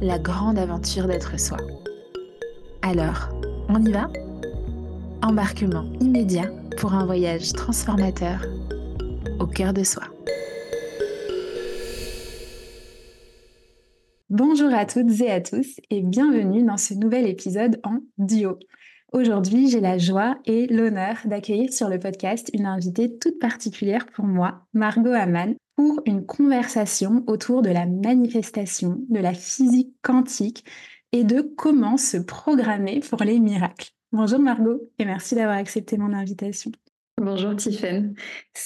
[0.00, 1.58] la grande aventure d'être soi.
[2.82, 3.28] Alors,
[3.68, 4.08] on y va?
[5.22, 8.44] Embarquement immédiat pour un voyage transformateur
[9.40, 10.02] au cœur de soi.
[14.30, 18.58] Bonjour à toutes et à tous et bienvenue dans ce nouvel épisode en duo.
[19.14, 24.24] Aujourd'hui, j'ai la joie et l'honneur d'accueillir sur le podcast une invitée toute particulière pour
[24.24, 30.64] moi, Margot Hamann, pour une conversation autour de la manifestation, de la physique quantique
[31.12, 33.90] et de comment se programmer pour les miracles.
[34.10, 36.72] Bonjour Margot et merci d'avoir accepté mon invitation.
[37.16, 38.16] Bonjour Tiffaine,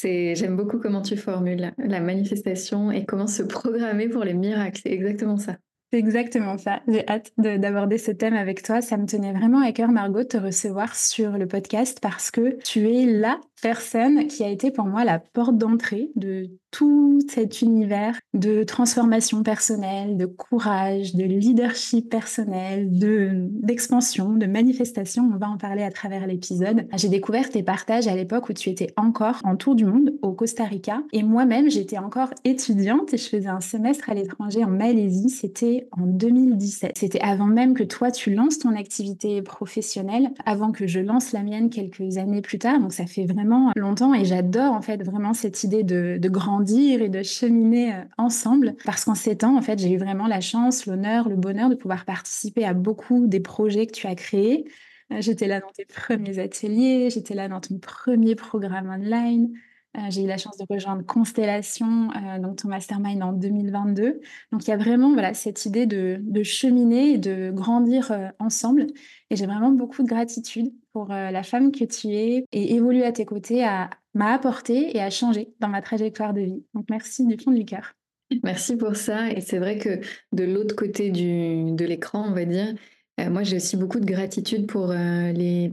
[0.03, 4.93] j'aime beaucoup comment tu formules la manifestation et comment se programmer pour les miracles, c'est
[4.93, 5.59] exactement ça.
[5.91, 6.83] C'est exactement ça.
[6.87, 8.83] J'ai hâte d'aborder ce thème avec toi.
[8.83, 12.59] Ça me tenait vraiment à cœur, Margot, de te recevoir sur le podcast parce que
[12.63, 17.63] tu es la personne qui a été pour moi la porte d'entrée de tout cet
[17.63, 23.31] univers de transformation personnelle, de courage, de leadership personnel, de
[23.63, 25.31] d'expansion, de manifestation.
[25.33, 26.87] On va en parler à travers l'épisode.
[26.97, 30.33] J'ai découvert tes partages à l'époque où tu étais encore en tour du monde au
[30.33, 34.71] Costa Rica et moi-même j'étais encore étudiante et je faisais un semestre à l'étranger en
[34.71, 35.31] Malaisie.
[35.31, 36.93] C'était en 2017.
[36.97, 41.43] C'était avant même que toi tu lances ton activité professionnelle, avant que je lance la
[41.43, 42.81] mienne quelques années plus tard.
[42.81, 46.58] Donc ça fait vraiment longtemps et j'adore en fait vraiment cette idée de, de grand
[46.67, 48.75] et de cheminer euh, ensemble.
[48.85, 51.75] Parce qu'en ces temps, en fait, j'ai eu vraiment la chance, l'honneur, le bonheur de
[51.75, 54.65] pouvoir participer à beaucoup des projets que tu as créés.
[55.13, 59.51] Euh, j'étais là dans tes premiers ateliers, j'étais là dans ton premier programme online.
[59.97, 62.11] Euh, j'ai eu la chance de rejoindre Constellation,
[62.41, 64.21] donc ton mastermind en 2022.
[64.53, 68.87] Donc il y a vraiment voilà, cette idée de, de cheminer et de grandir ensemble.
[69.31, 73.13] Et j'ai vraiment beaucoup de gratitude pour la femme que tu es et évoluer à
[73.13, 76.65] tes côtés à, m'a apporté et a changé dans ma trajectoire de vie.
[76.75, 77.95] Donc merci du fond du cœur.
[78.43, 79.31] Merci pour ça.
[79.31, 80.01] Et c'est vrai que
[80.33, 82.75] de l'autre côté du, de l'écran, on va dire,
[83.21, 85.73] euh, moi j'ai aussi beaucoup de gratitude pour euh, les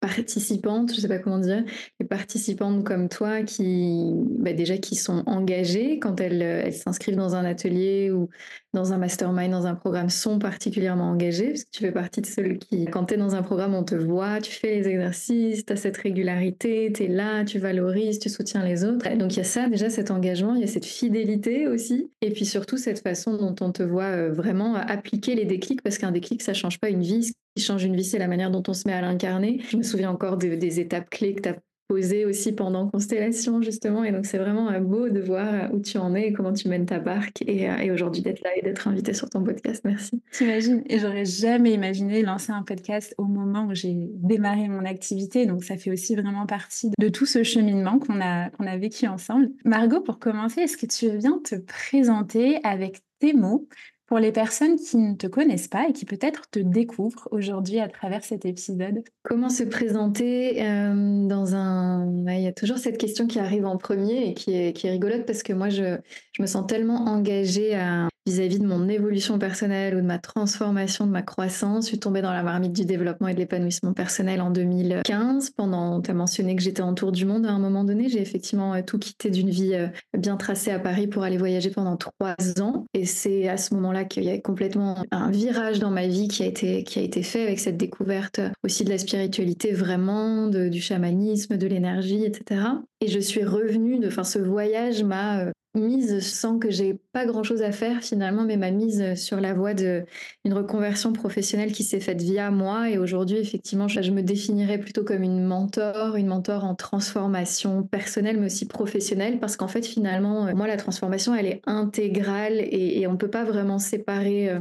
[0.00, 1.64] participantes, je ne sais pas comment dire,
[2.00, 7.36] les participantes comme toi qui, bah, déjà, qui sont engagées quand elles, elles s'inscrivent dans
[7.36, 8.28] un atelier ou
[8.72, 12.26] dans un mastermind, dans un programme, sont particulièrement engagées, parce que tu fais partie de
[12.26, 15.64] celles qui, quand tu es dans un programme, on te voit, tu fais les exercices,
[15.64, 19.08] tu as cette régularité, tu es là, tu valorises, tu soutiens les autres.
[19.16, 22.30] Donc il y a ça, déjà, cet engagement, il y a cette fidélité aussi, et
[22.30, 26.12] puis surtout cette façon dont on te voit euh, vraiment appliquer les déclics, parce qu'un
[26.12, 28.72] déclic, ça change pas une vie, qui change une vie, c'est la manière dont on
[28.72, 29.60] se met à l'incarner.
[29.68, 31.56] Je me souviens encore des étapes clés que tu as
[31.92, 34.04] aussi pendant Constellation, justement.
[34.04, 36.52] Et donc, c'est vraiment euh, beau de voir euh, où tu en es et comment
[36.52, 37.42] tu mènes ta barque.
[37.46, 39.82] Et, euh, et aujourd'hui, d'être là et d'être invité sur ton podcast.
[39.84, 40.22] Merci.
[40.32, 40.82] T'imagines?
[40.86, 45.46] Et j'aurais jamais imaginé lancer un podcast au moment où j'ai démarré mon activité.
[45.46, 49.06] Donc, ça fait aussi vraiment partie de tout ce cheminement qu'on a, qu'on a vécu
[49.06, 49.50] ensemble.
[49.64, 53.68] Margot, pour commencer, est-ce que tu bien te présenter avec tes mots
[54.06, 57.88] pour les personnes qui ne te connaissent pas et qui peut-être te découvrent aujourd'hui à
[57.88, 59.02] travers cet épisode.
[59.22, 62.26] Comment se présenter euh, dans un...
[62.26, 64.90] Il y a toujours cette question qui arrive en premier et qui est, qui est
[64.90, 65.98] rigolote parce que moi, je,
[66.32, 71.06] je me sens tellement engagée à vis-à-vis de mon évolution personnelle ou de ma transformation,
[71.06, 71.84] de ma croissance.
[71.84, 75.50] Je suis tombée dans la marmite du développement et de l'épanouissement personnel en 2015.
[75.50, 78.08] Pendant, tu as mentionné que j'étais en tour du monde à un moment donné.
[78.08, 81.70] J'ai effectivement euh, tout quitté d'une vie euh, bien tracée à Paris pour aller voyager
[81.70, 82.86] pendant trois ans.
[82.94, 86.44] Et c'est à ce moment-là qu'il y a complètement un virage dans ma vie qui
[86.44, 90.80] a été, qui a été fait avec cette découverte aussi de la spiritualité vraiment, du
[90.80, 92.60] chamanisme, de l'énergie, etc.
[93.00, 97.24] Et je suis revenue, de, enfin, ce voyage m'a euh, mise sans que j'ai pas
[97.24, 100.04] grand chose à faire finalement, mais m'a mise sur la voie d'une
[100.52, 102.90] reconversion professionnelle qui s'est faite via moi.
[102.90, 108.38] Et aujourd'hui, effectivement, je, me définirais plutôt comme une mentor, une mentor en transformation personnelle,
[108.38, 113.00] mais aussi professionnelle, parce qu'en fait, finalement, euh, moi, la transformation, elle est intégrale et,
[113.00, 114.58] et on ne peut pas vraiment séparer euh,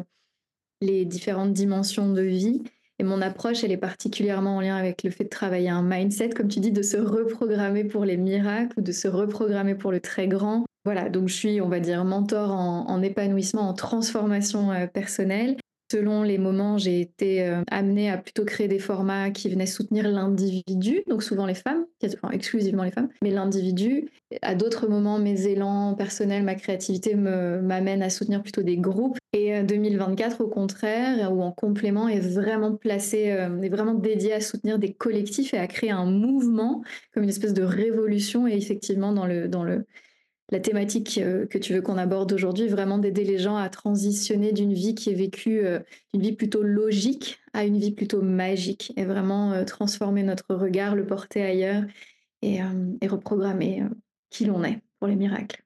[0.81, 2.63] les différentes dimensions de vie.
[3.01, 6.30] Et mon approche, elle est particulièrement en lien avec le fait de travailler un mindset,
[6.30, 10.27] comme tu dis, de se reprogrammer pour les miracles de se reprogrammer pour le très
[10.27, 10.65] grand.
[10.86, 15.57] Voilà, donc je suis, on va dire, mentor en, épanouissement, en transformation euh, personnelle.
[15.91, 20.07] Selon les moments, j'ai été euh, amenée à plutôt créer des formats qui venaient soutenir
[20.07, 21.85] l'individu, donc souvent les femmes,
[22.31, 24.07] exclusivement les femmes, mais l'individu.
[24.41, 29.17] À d'autres moments, mes élans personnels, ma créativité m'amènent à soutenir plutôt des groupes.
[29.33, 34.31] Et 2024, euh, au contraire, ou en complément, est vraiment placé, euh, est vraiment dédié
[34.31, 36.83] à soutenir des collectifs et à créer un mouvement
[37.13, 38.47] comme une espèce de révolution.
[38.47, 39.85] Et effectivement, dans le, dans le,
[40.51, 44.51] la thématique euh, que tu veux qu'on aborde aujourd'hui, vraiment d'aider les gens à transitionner
[44.51, 45.80] d'une vie qui est vécue, euh,
[46.13, 50.95] d'une vie plutôt logique à une vie plutôt magique et vraiment euh, transformer notre regard,
[50.95, 51.83] le porter ailleurs
[52.42, 52.59] et,
[53.01, 53.83] et reprogrammer
[54.31, 55.63] qui l'on est pour les miracles.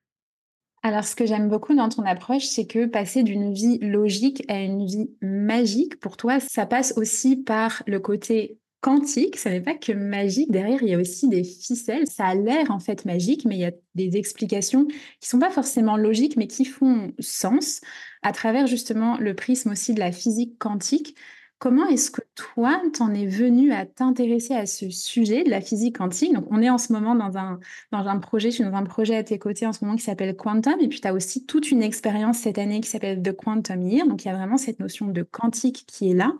[0.83, 4.59] Alors, ce que j'aime beaucoup dans ton approche, c'est que passer d'une vie logique à
[4.59, 9.73] une vie magique, pour toi, ça passe aussi par le côté quantique, ce n'est pas
[9.73, 10.51] que magique.
[10.51, 12.05] Derrière, il y a aussi des ficelles.
[12.05, 14.85] Ça a l'air en fait magique, mais il y a des explications
[15.19, 17.81] qui sont pas forcément logiques, mais qui font sens
[18.21, 21.15] à travers justement le prisme aussi de la physique quantique.
[21.57, 25.97] Comment est-ce que toi, t'en es venu à t'intéresser à ce sujet de la physique
[25.97, 26.33] quantique?
[26.33, 29.23] Donc, on est en ce moment dans un, projet, je suis dans un projet à
[29.23, 31.81] tes côtés en ce moment qui s'appelle Quantum, et puis tu as aussi toute une
[31.81, 34.05] expérience cette année qui s'appelle The Quantum Year.
[34.05, 36.33] Donc, il y a vraiment cette notion de quantique qui est là.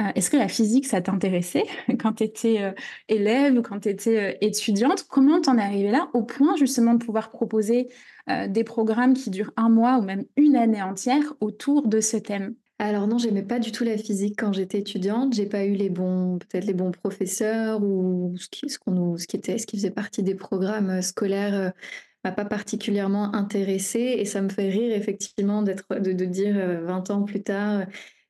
[0.00, 1.64] Euh, est-ce que la physique, ça t'intéressait
[2.00, 2.72] quand tu étais euh,
[3.08, 5.06] élève ou quand tu étais euh, étudiante?
[5.08, 7.88] Comment t'en es arrivée là au point justement de pouvoir proposer
[8.48, 12.54] des programmes qui durent un mois ou même une année entière autour de ce thème?
[12.78, 15.34] Alors non, j'aimais pas du tout la physique quand j'étais étudiante.
[15.34, 19.26] J'ai pas eu les bons, peut-être les bons professeurs ou ce qui, ce qu'on ce
[19.26, 21.72] qui était, ce qui faisait partie des programmes scolaires
[22.24, 26.54] m'a pas particulièrement intéressée et ça me fait rire effectivement d'être, de, dire
[26.84, 27.84] 20 ans plus tard,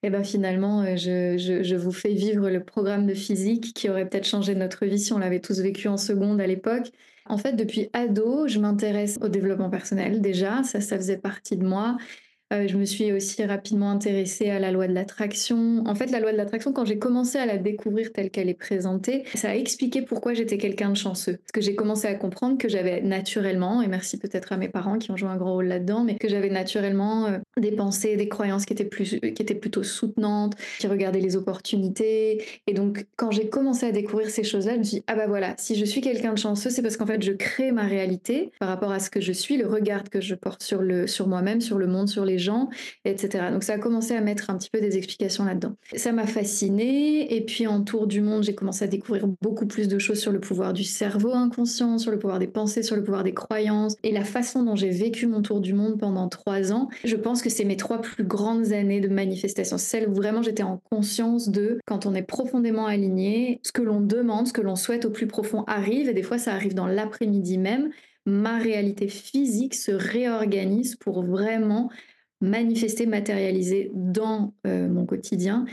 [0.04, 4.26] et ben finalement, euh, je, vous fais vivre le programme de physique qui aurait peut-être
[4.26, 6.90] changé notre vie si on l'avait tous vécu en seconde à l'époque.
[7.24, 11.64] En fait, depuis ado, je m'intéresse au développement personnel déjà, ça, ça faisait partie de
[11.64, 11.96] moi.
[12.52, 15.82] Euh, je me suis aussi rapidement intéressée à la loi de l'attraction.
[15.86, 18.54] En fait, la loi de l'attraction, quand j'ai commencé à la découvrir telle qu'elle est
[18.54, 21.38] présentée, ça a expliqué pourquoi j'étais quelqu'un de chanceux.
[21.38, 24.98] Parce que j'ai commencé à comprendre que j'avais naturellement, et merci peut-être à mes parents
[24.98, 28.28] qui ont joué un gros rôle là-dedans, mais que j'avais naturellement euh, des pensées, des
[28.28, 32.44] croyances qui étaient, plus, qui étaient plutôt soutenantes, qui regardaient les opportunités.
[32.66, 35.26] Et donc, quand j'ai commencé à découvrir ces choses-là, je me suis dit, ah bah
[35.26, 38.50] voilà, si je suis quelqu'un de chanceux, c'est parce qu'en fait, je crée ma réalité
[38.60, 41.62] par rapport à ce que je suis, le regard que je porte sur, sur moi-même,
[41.62, 42.68] sur le monde, sur les gens,
[43.04, 43.46] etc.
[43.52, 45.74] Donc ça a commencé à mettre un petit peu des explications là-dedans.
[45.94, 47.34] Ça m'a fascinée.
[47.34, 50.32] Et puis en tour du monde, j'ai commencé à découvrir beaucoup plus de choses sur
[50.32, 53.96] le pouvoir du cerveau inconscient, sur le pouvoir des pensées, sur le pouvoir des croyances
[54.02, 56.88] et la façon dont j'ai vécu mon tour du monde pendant trois ans.
[57.04, 59.78] Je pense que c'est mes trois plus grandes années de manifestation.
[59.78, 64.00] Celle où vraiment j'étais en conscience de quand on est profondément aligné, ce que l'on
[64.00, 66.08] demande, ce que l'on souhaite au plus profond arrive.
[66.08, 67.90] Et des fois, ça arrive dans l'après-midi même
[68.26, 71.90] ma réalité physique se réorganise pour vraiment
[72.40, 75.64] manifester, matérialiser dans euh, mon quotidien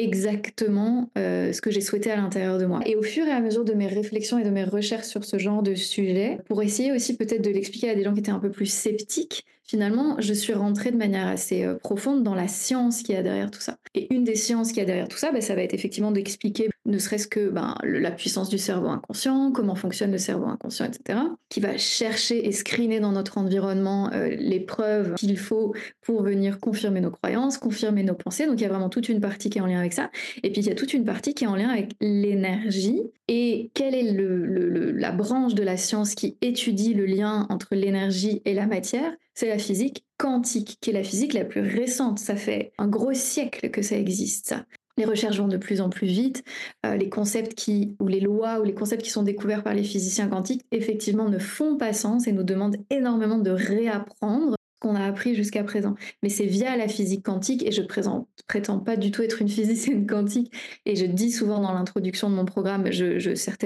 [0.00, 2.80] exactement euh, ce que j'ai souhaité à l'intérieur de moi.
[2.86, 5.38] Et au fur et à mesure de mes réflexions et de mes recherches sur ce
[5.38, 8.38] genre de sujet, pour essayer aussi peut-être de l'expliquer à des gens qui étaient un
[8.38, 13.02] peu plus sceptiques, finalement, je suis rentrée de manière assez euh, profonde dans la science
[13.02, 13.76] qui y a derrière tout ça.
[13.94, 16.12] Et une des sciences qui y a derrière tout ça, bah, ça va être effectivement
[16.12, 20.86] d'expliquer ne serait-ce que ben, la puissance du cerveau inconscient, comment fonctionne le cerveau inconscient,
[20.86, 21.18] etc.,
[21.48, 26.58] qui va chercher et screener dans notre environnement euh, les preuves qu'il faut pour venir
[26.58, 28.46] confirmer nos croyances, confirmer nos pensées.
[28.46, 30.10] Donc il y a vraiment toute une partie qui est en lien avec ça.
[30.42, 33.02] Et puis il y a toute une partie qui est en lien avec l'énergie.
[33.28, 38.54] Et quelle est la branche de la science qui étudie le lien entre l'énergie et
[38.54, 39.12] la matière?
[39.34, 42.18] C'est la physique quantique, qui est la physique la plus récente.
[42.18, 44.54] Ça fait un gros siècle que ça existe.
[44.96, 46.44] Les recherches vont de plus en plus vite.
[46.84, 49.84] Euh, les concepts qui, ou les lois, ou les concepts qui sont découverts par les
[49.84, 54.94] physiciens quantiques, effectivement, ne font pas sens et nous demandent énormément de réapprendre ce qu'on
[54.94, 55.94] a appris jusqu'à présent.
[56.22, 59.48] Mais c'est via la physique quantique, et je ne prétends pas du tout être une
[59.50, 60.52] physicienne quantique,
[60.86, 63.14] et je dis souvent dans l'introduction de mon programme, je,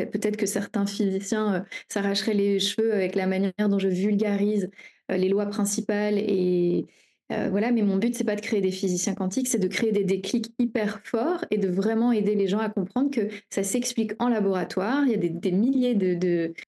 [0.04, 4.70] peut-être que certains physiciens euh, s'arracheraient les cheveux avec la manière dont je vulgarise
[5.10, 6.86] euh, les lois principales et
[7.34, 9.92] euh, voilà, mais mon but, c'est pas de créer des physiciens quantiques, c'est de créer
[9.92, 14.12] des déclics hyper forts et de vraiment aider les gens à comprendre que ça s'explique
[14.18, 15.04] en laboratoire.
[15.06, 15.94] Il y a des, milliers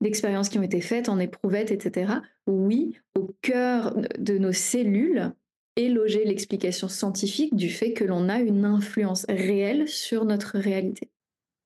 [0.00, 2.14] d'expériences qui ont été faites en éprouvettes, etc.
[2.46, 5.32] Oui, au cœur de nos cellules
[5.76, 11.10] est logée l'explication scientifique du fait que l'on a une influence réelle sur notre réalité.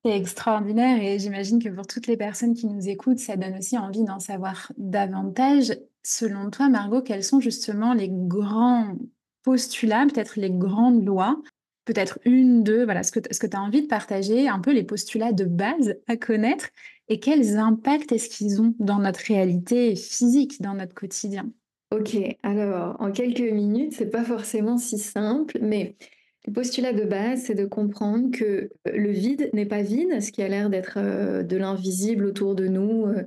[0.03, 3.77] C'est extraordinaire et j'imagine que pour toutes les personnes qui nous écoutent, ça donne aussi
[3.77, 5.73] envie d'en savoir davantage.
[6.03, 8.95] Selon toi, Margot, quels sont justement les grands
[9.43, 11.41] postulats, peut-être les grandes lois
[11.85, 14.71] peut-être une, deux, voilà, ce que, ce que tu as envie de partager, un peu
[14.71, 16.69] les postulats de base à connaître
[17.07, 21.49] et quels impacts est-ce qu'ils ont dans notre réalité physique, dans notre quotidien?
[21.91, 25.95] Ok, alors en quelques minutes, c'est pas forcément si simple, mais
[26.47, 30.41] le postulat de base, c'est de comprendre que le vide n'est pas vide, ce qui
[30.41, 33.07] a l'air d'être euh, de l'invisible autour de nous.
[33.07, 33.23] Euh,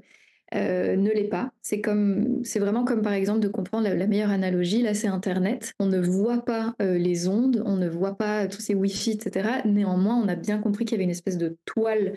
[0.55, 1.53] euh, ne l'est pas.
[1.63, 4.83] C'est comme, c'est vraiment comme par exemple de comprendre la, meilleure analogie.
[4.83, 5.75] Là, c'est Internet.
[5.79, 9.49] On ne voit pas les ondes, on ne voit pas tous ces Wi-Fi, etc.
[9.65, 12.15] Néanmoins, on a bien compris qu'il y avait une espèce de toile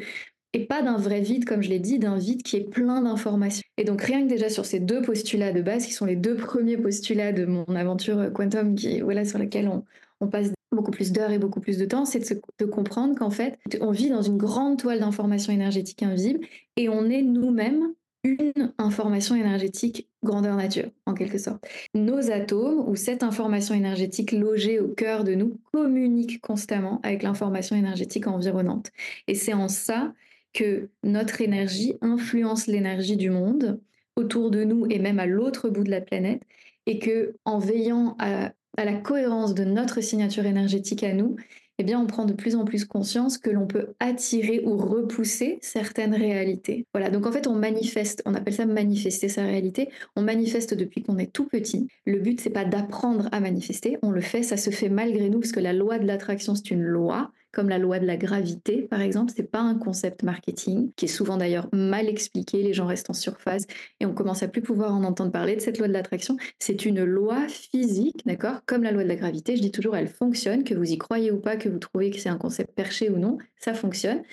[0.54, 3.64] et pas d'un vrai vide, comme je l'ai dit, d'un vide qui est plein d'informations.
[3.78, 6.36] Et donc rien que déjà sur ces deux postulats de base, qui sont les deux
[6.36, 9.84] premiers postulats de mon aventure quantum, voilà, sur laquelle on,
[10.22, 13.60] on passe beaucoup plus d'heures et beaucoup plus de temps, c'est de, comprendre qu'en fait,
[13.82, 16.46] on vit dans une grande toile d'informations énergétiques invisibles
[16.78, 17.94] et on est nous-mêmes
[18.24, 21.68] une information énergétique grandeur nature, en quelque sorte.
[21.94, 27.76] Nos atomes, ou cette information énergétique logée au cœur de nous, communiquent constamment avec l'information
[27.76, 28.92] énergétique environnante.
[29.28, 30.14] Et c'est en ça
[30.54, 33.80] que notre énergie influence l'énergie du monde
[34.16, 36.44] autour de nous et même à l'autre bout de la planète,
[36.86, 41.36] et que en veillant à la cohérence de notre signature énergétique à nous,
[41.80, 45.58] eh bien, on prend de plus en plus conscience que l'on peut attirer ou repousser
[45.62, 46.86] certaines réalités.
[46.94, 49.90] Voilà, donc en fait, on manifeste, on appelle ça manifester sa réalité.
[50.16, 51.88] On manifeste depuis qu'on est tout petit.
[52.06, 55.40] Le but, c'est pas d'apprendre à manifester, on le fait, ça se fait malgré nous,
[55.40, 58.82] parce que la loi de l'attraction, c'est une loi comme la loi de la gravité,
[58.82, 59.32] par exemple.
[59.34, 62.64] C'est pas un concept marketing qui est souvent d'ailleurs mal expliqué.
[62.64, 63.66] Les gens restent en surface
[64.00, 66.36] et on commence à plus pouvoir en entendre parler de cette loi de l'attraction.
[66.60, 69.56] C'est une loi physique, d'accord Comme la loi de la gravité.
[69.56, 72.20] Je dis toujours, elle fonctionne, que vous y croyez ou pas, que vous trouvez que
[72.20, 74.24] c'est un concept perché ou non, ça fonctionne.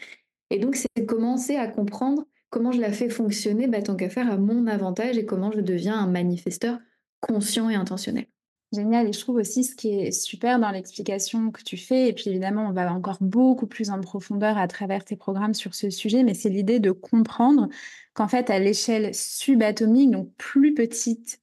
[0.48, 4.30] Et donc, c'est commencer à comprendre comment je la fais fonctionner, bah, tant qu'à faire
[4.30, 6.78] à mon avantage et comment je deviens un manifesteur
[7.20, 8.26] conscient et intentionnel.
[8.72, 9.08] Génial.
[9.08, 12.30] Et je trouve aussi ce qui est super dans l'explication que tu fais, et puis
[12.30, 16.22] évidemment, on va encore beaucoup plus en profondeur à travers tes programmes sur ce sujet,
[16.22, 17.68] mais c'est l'idée de comprendre
[18.14, 21.40] qu'en fait, à l'échelle subatomique, donc plus petite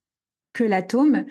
[0.54, 1.26] que l'atome,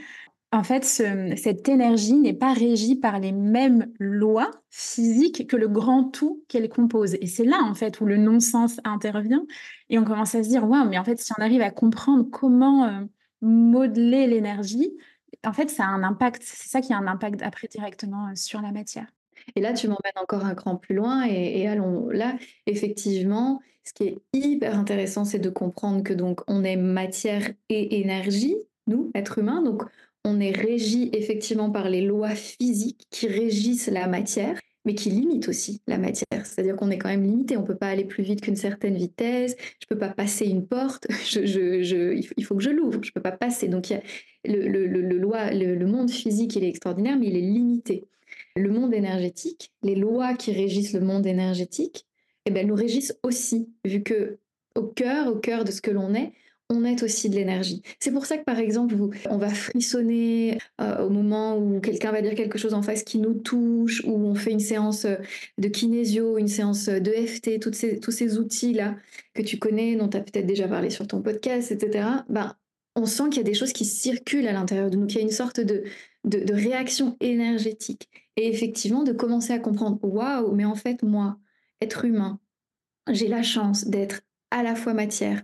[0.53, 6.05] en fait, cette énergie n'est pas régie par les mêmes lois physiques que le grand
[6.05, 7.15] tout qu'elle compose.
[7.21, 9.45] Et c'est là, en fait, où le non-sens intervient.
[9.91, 12.25] Et on commence à se dire, waouh, mais en fait, si on arrive à comprendre
[12.31, 13.01] comment euh,
[13.43, 14.93] modeler l'énergie,
[15.45, 16.43] en fait, ça a un impact.
[16.45, 19.07] C'est ça qui a un impact après directement sur la matière.
[19.55, 22.37] Et là, tu m'emmènes encore un cran plus loin et, allons là.
[22.67, 28.01] Effectivement, ce qui est hyper intéressant, c'est de comprendre que donc on est matière et
[28.01, 29.63] énergie, nous, êtres humains.
[29.63, 29.83] Donc,
[30.25, 35.49] on est régi effectivement par les lois physiques qui régissent la matière mais qui limite
[35.49, 36.47] aussi la matière.
[36.47, 37.57] C'est-à-dire qu'on est quand même limité.
[37.57, 39.57] On ne peut pas aller plus vite qu'une certaine vitesse.
[39.59, 41.09] Je ne peux pas passer une porte.
[41.35, 43.01] il faut que je l'ouvre.
[43.03, 43.67] Je ne peux pas passer.
[43.69, 43.93] Donc,
[44.45, 48.09] le, monde physique, il est extraordinaire, mais il est limité.
[48.55, 52.07] Le monde énergétique, les lois qui régissent le monde énergétique,
[52.47, 54.39] eh ben, nous régissent aussi, vu que
[54.77, 56.33] au cœur, au cœur de ce que l'on est,
[56.69, 57.83] on est aussi de l'énergie.
[58.01, 58.97] C'est pour ça que par exemple,
[59.31, 63.19] on va frissonner euh, au moment où quelqu'un va dire quelque chose en face qui
[63.19, 65.17] nous touche, ou on fait une séance euh,
[65.59, 68.97] de kinésio, une séance de FT, toutes ces, tous ces outils-là
[69.35, 72.09] que tu connais, dont tu as peut-être déjà parlé sur ton podcast, etc.
[72.29, 72.57] Ben,
[72.97, 75.21] on sent qu'il y a des choses qui circulent à l'intérieur de nous, qu'il y
[75.21, 75.85] a une sorte de,
[76.25, 78.09] de, de réaction énergétique.
[78.37, 81.39] Et effectivement, de commencer à comprendre, waouh, mais en fait, moi,
[81.81, 82.41] être humain,
[83.11, 85.43] j'ai la chance d'être à la fois matière,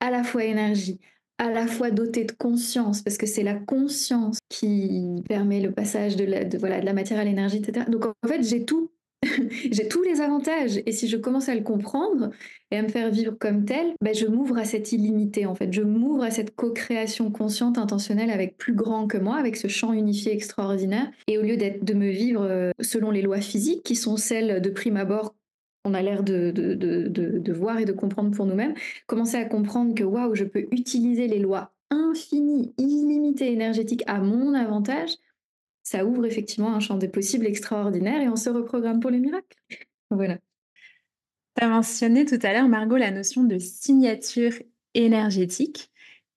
[0.00, 0.98] à la fois énergie,
[1.38, 6.16] à la fois doté de conscience, parce que c'est la conscience qui permet le passage
[6.16, 7.86] de la, voilà, de la matière à l'énergie, etc.
[7.88, 8.90] Donc en fait, j'ai tout
[9.70, 10.80] j'ai tous les avantages.
[10.86, 12.30] Et si je commence à le comprendre
[12.70, 15.72] et à me faire vivre comme tel, ben je m'ouvre à cette illimité, en fait.
[15.72, 19.92] Je m'ouvre à cette co-création consciente, intentionnelle avec plus grand que moi, avec ce champ
[19.92, 21.10] unifié extraordinaire.
[21.26, 24.62] Et au lieu d'être, de me vivre euh, selon les lois physiques, qui sont celles
[24.62, 25.34] de prime abord
[25.84, 28.74] on a l'air de, voir et de comprendre pour nous-mêmes,
[29.06, 34.54] commencer à comprendre que waouh, je peux utiliser les lois infinies, illimitées énergétiques à mon
[34.54, 35.10] avantage,
[35.82, 39.56] ça ouvre effectivement un champ des possibles extraordinaire et on se reprogramme pour les miracles.
[40.10, 40.38] Voilà.
[41.56, 44.52] Tu as mentionné tout à l'heure, Margot, la notion de signature
[44.94, 45.90] énergétique.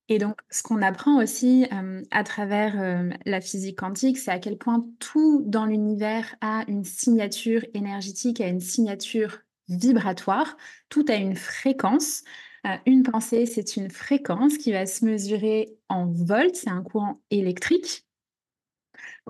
[0.10, 4.40] Et donc, ce qu'on apprend aussi euh, à travers euh, la physique quantique, c'est à
[4.40, 10.58] quel point tout dans l'univers a une signature énergétique, a une signature vibratoire.
[10.90, 12.24] Tout a une fréquence.
[12.68, 17.22] Euh, une pensée, c'est une fréquence qui va se mesurer en volts, c'est un courant
[17.30, 18.06] électrique.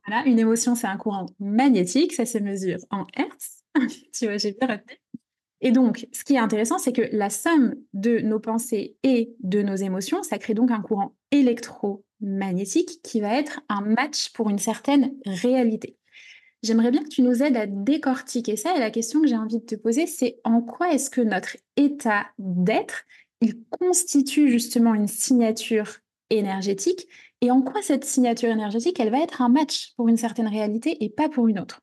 [0.05, 3.63] Voilà, une émotion, c'est un courant magnétique, ça se mesure en hertz.
[4.13, 5.02] tu vois, j'ai bien retenu.
[5.65, 9.61] Et donc, ce qui est intéressant, c'est que la somme de nos pensées et de
[9.61, 14.59] nos émotions, ça crée donc un courant électromagnétique qui va être un match pour une
[14.59, 15.97] certaine réalité.
[16.63, 18.75] J'aimerais bien que tu nous aides à décortiquer ça.
[18.75, 21.55] Et la question que j'ai envie de te poser, c'est en quoi est-ce que notre
[21.77, 23.03] état d'être,
[23.39, 27.07] il constitue justement une signature énergétique?
[27.39, 31.03] Et en quoi cette signature énergétique, elle va être un match pour une certaine réalité
[31.03, 31.82] et pas pour une autre?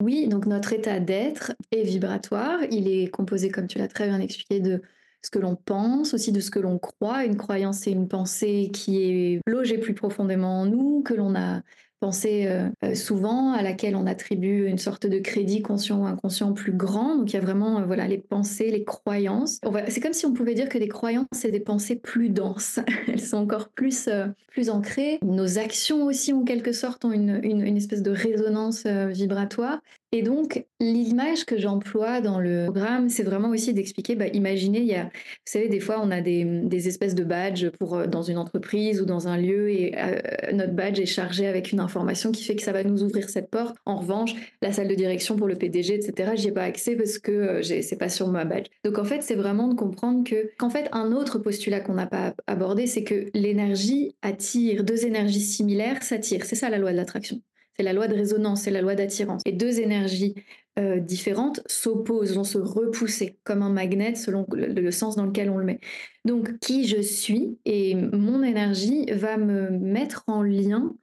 [0.00, 2.60] Oui, donc notre état d'être est vibratoire.
[2.70, 4.80] Il est composé, comme tu l'as très bien expliqué, de
[5.22, 7.24] ce que l'on pense, aussi de ce que l'on croit.
[7.26, 11.60] Une croyance, c'est une pensée qui est logée plus profondément en nous, que l'on a
[12.00, 16.52] pensée euh, euh, souvent, à laquelle on attribue une sorte de crédit conscient ou inconscient
[16.52, 17.16] plus grand.
[17.16, 19.60] Donc il y a vraiment euh, voilà les pensées, les croyances.
[19.88, 22.80] C'est comme si on pouvait dire que les croyances, c'est des pensées plus denses.
[23.08, 24.08] Elles sont encore plus,
[24.48, 25.18] plus ancrées.
[25.22, 29.80] Nos actions aussi, en quelque sorte, ont une, une, une espèce de résonance vibratoire.
[30.12, 34.86] Et donc, l'image que j'emploie dans le programme, c'est vraiment aussi d'expliquer, bah, imaginez, il
[34.86, 35.10] y a, vous
[35.44, 39.04] savez, des fois, on a des, espèces de badges pour, euh, dans une entreprise ou
[39.04, 40.18] dans un lieu, et euh,
[40.52, 43.50] notre badge est chargé avec une information qui fait que ça va nous ouvrir cette
[43.50, 43.76] porte.
[43.86, 47.20] En revanche, la salle de direction pour le PDG, etc., j'y ai pas accès parce
[47.20, 48.66] que euh, c'est pas sur ma badge.
[48.84, 52.06] Donc, en fait, c'est vraiment de comprendre que, qu'en fait, un autre postulat qu'on n'a
[52.06, 56.46] pas abordé, c'est que l'énergie attire, deux énergies similaires s'attirent.
[56.46, 57.40] C'est ça la loi de l'attraction.
[57.76, 59.42] C'est la loi de résonance, c'est la loi d'attirance.
[59.46, 60.34] Et deux énergies
[60.78, 65.58] euh, différentes s'opposent, vont se repousser comme un magnet selon le, sens dans lequel on
[65.58, 65.80] le met.
[66.24, 70.94] Donc, qui je suis et mon énergie va me mettre en lien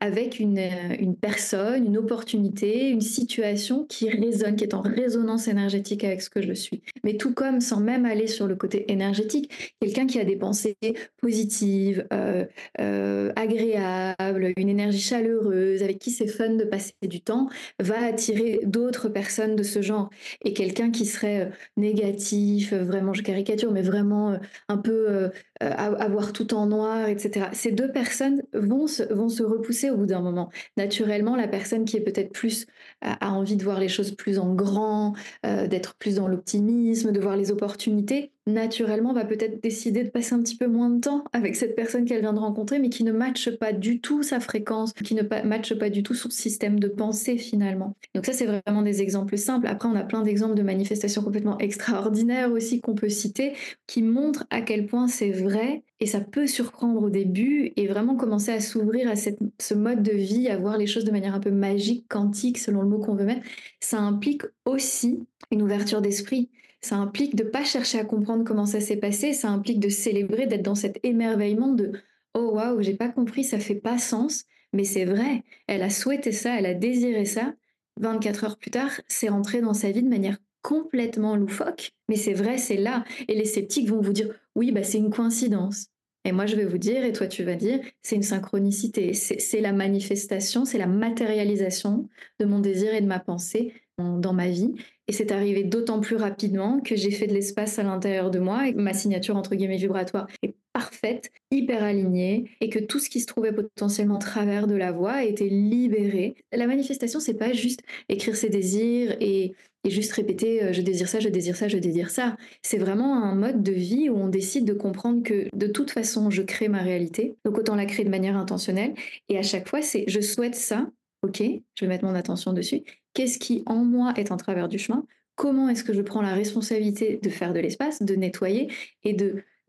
[0.00, 5.48] avec une, euh, une, personne, une opportunité, une situation qui résonne, qui est en résonance
[5.48, 6.82] énergétique avec ce que je suis.
[7.04, 10.76] Mais tout comme, sans même aller sur le côté énergétique, quelqu'un qui a des pensées
[11.20, 12.44] positives, euh,
[12.80, 17.48] euh, agréables, une énergie chaleureuse, avec qui c'est fun de passer du temps,
[17.80, 20.10] va attirer d'autres personnes de ce genre.
[20.44, 26.66] Et quelqu'un qui serait négatif, vraiment, je caricature, mais vraiment un peu avoir tout en
[26.66, 27.46] noir, etc.
[27.52, 30.50] Ces deux personnes vont se, vont se repousser au bout d'un moment.
[30.76, 32.66] Naturellement, la personne qui est peut-être plus
[33.00, 35.14] a, envie de voir les choses plus en grand,
[35.46, 40.34] euh, d'être plus dans l'optimisme, de voir les opportunités, naturellement va peut-être décider de passer
[40.34, 43.04] un petit peu moins de temps avec cette personne qu'elle vient de rencontrer, mais qui
[43.04, 46.80] ne matche pas du tout sa fréquence, qui ne matche pas du tout son système
[46.80, 47.94] de pensée finalement.
[48.14, 49.66] Donc ça, c'est vraiment des exemples simples.
[49.66, 53.52] Après, on a plein d'exemples de manifestations complètement extraordinaires aussi qu'on peut citer,
[53.86, 58.16] qui montrent à quel point c'est vrai et ça peut surprendre au début et vraiment
[58.16, 61.34] commencer à s'ouvrir à cette, ce mode de vie, à voir les choses de manière
[61.34, 63.46] un peu magique, quantique, selon le mot qu'on veut mettre.
[63.80, 66.50] Ça implique aussi une ouverture d'esprit.
[66.80, 69.88] Ça implique de ne pas chercher à comprendre comment ça s'est passé, ça implique de
[69.88, 71.92] célébrer, d'être dans cet émerveillement de
[72.34, 76.32] oh waouh, j'ai pas compris, ça fait pas sens, mais c'est vrai, elle a souhaité
[76.32, 77.54] ça, elle a désiré ça.
[78.00, 82.34] 24 heures plus tard, c'est rentré dans sa vie de manière complètement loufoque, mais c'est
[82.34, 83.04] vrai, c'est là.
[83.26, 85.88] Et les sceptiques vont vous dire oui, bah c'est une coïncidence.
[86.24, 89.14] Et moi, je vais vous dire, et toi, tu vas dire, c'est une synchronicité.
[89.14, 94.48] C'est la manifestation, c'est la matérialisation de mon désir et de ma pensée dans ma
[94.48, 94.74] vie.
[95.08, 98.70] Et c'est arrivé d'autant plus rapidement que j'ai fait de l'espace à l'intérieur de moi
[98.76, 103.26] ma signature entre guillemets vibratoire est parfaite, hyper alignée et que tout ce qui se
[103.26, 106.36] trouvait potentiellement travers de la voix été libéré.
[106.52, 111.08] La manifestation, c'est pas juste écrire ses désirs et, et juste répéter euh, je désire
[111.08, 112.36] ça, je désire ça, je désire ça.
[112.62, 116.30] C'est vraiment un mode de vie où on décide de comprendre que de toute façon,
[116.30, 117.36] je crée ma réalité.
[117.44, 118.94] Donc autant la créer de manière intentionnelle.
[119.28, 120.86] Et à chaque fois, c'est je souhaite ça,
[121.22, 122.82] ok, je vais mettre mon attention dessus.
[123.14, 125.04] Qu'est-ce qui en moi est en travers du chemin?
[125.34, 128.72] Comment est-ce que je prends la responsabilité de faire de l'espace, de nettoyer
[129.04, 129.16] et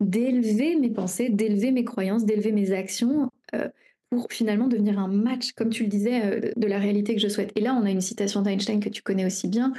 [0.00, 3.68] d'élever mes pensées, d'élever mes croyances, d'élever mes actions euh,
[4.10, 7.52] pour finalement devenir un match, comme tu le disais, de la réalité que je souhaite?
[7.54, 9.72] Et là, on a une citation d'Einstein que tu connais aussi bien,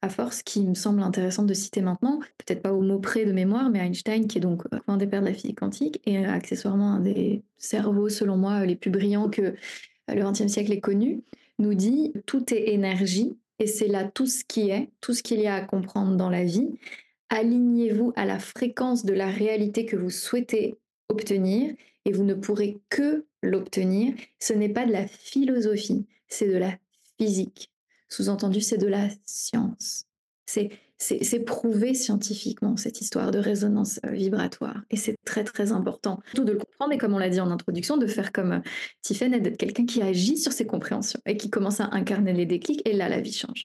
[0.00, 3.32] à force, qui me semble intéressante de citer maintenant, peut-être pas au mot près de
[3.32, 6.92] mémoire, mais Einstein, qui est donc un des pères de la physique quantique et accessoirement
[6.92, 9.54] un des cerveaux, selon moi, les plus brillants que
[10.08, 11.22] le XXe siècle ait connu,
[11.58, 15.40] nous dit tout est énergie et c'est là tout ce qui est, tout ce qu'il
[15.40, 16.78] y a à comprendre dans la vie.
[17.30, 20.76] Alignez-vous à la fréquence de la réalité que vous souhaitez
[21.08, 24.14] obtenir et vous ne pourrez que l'obtenir.
[24.40, 26.76] Ce n'est pas de la philosophie, c'est de la
[27.18, 27.70] physique.
[28.08, 30.06] Sous-entendu, c'est de la science.
[30.46, 30.70] C'est
[31.22, 34.82] c'est prouvé scientifiquement, cette histoire de résonance euh, vibratoire.
[34.90, 36.20] Et c'est très, très important.
[36.34, 38.60] Tout de le comprendre, et comme on l'a dit en introduction, de faire comme euh,
[39.02, 42.82] Tiffany, d'être quelqu'un qui agit sur ses compréhensions et qui commence à incarner les déclics.
[42.88, 43.64] Et là, la vie change.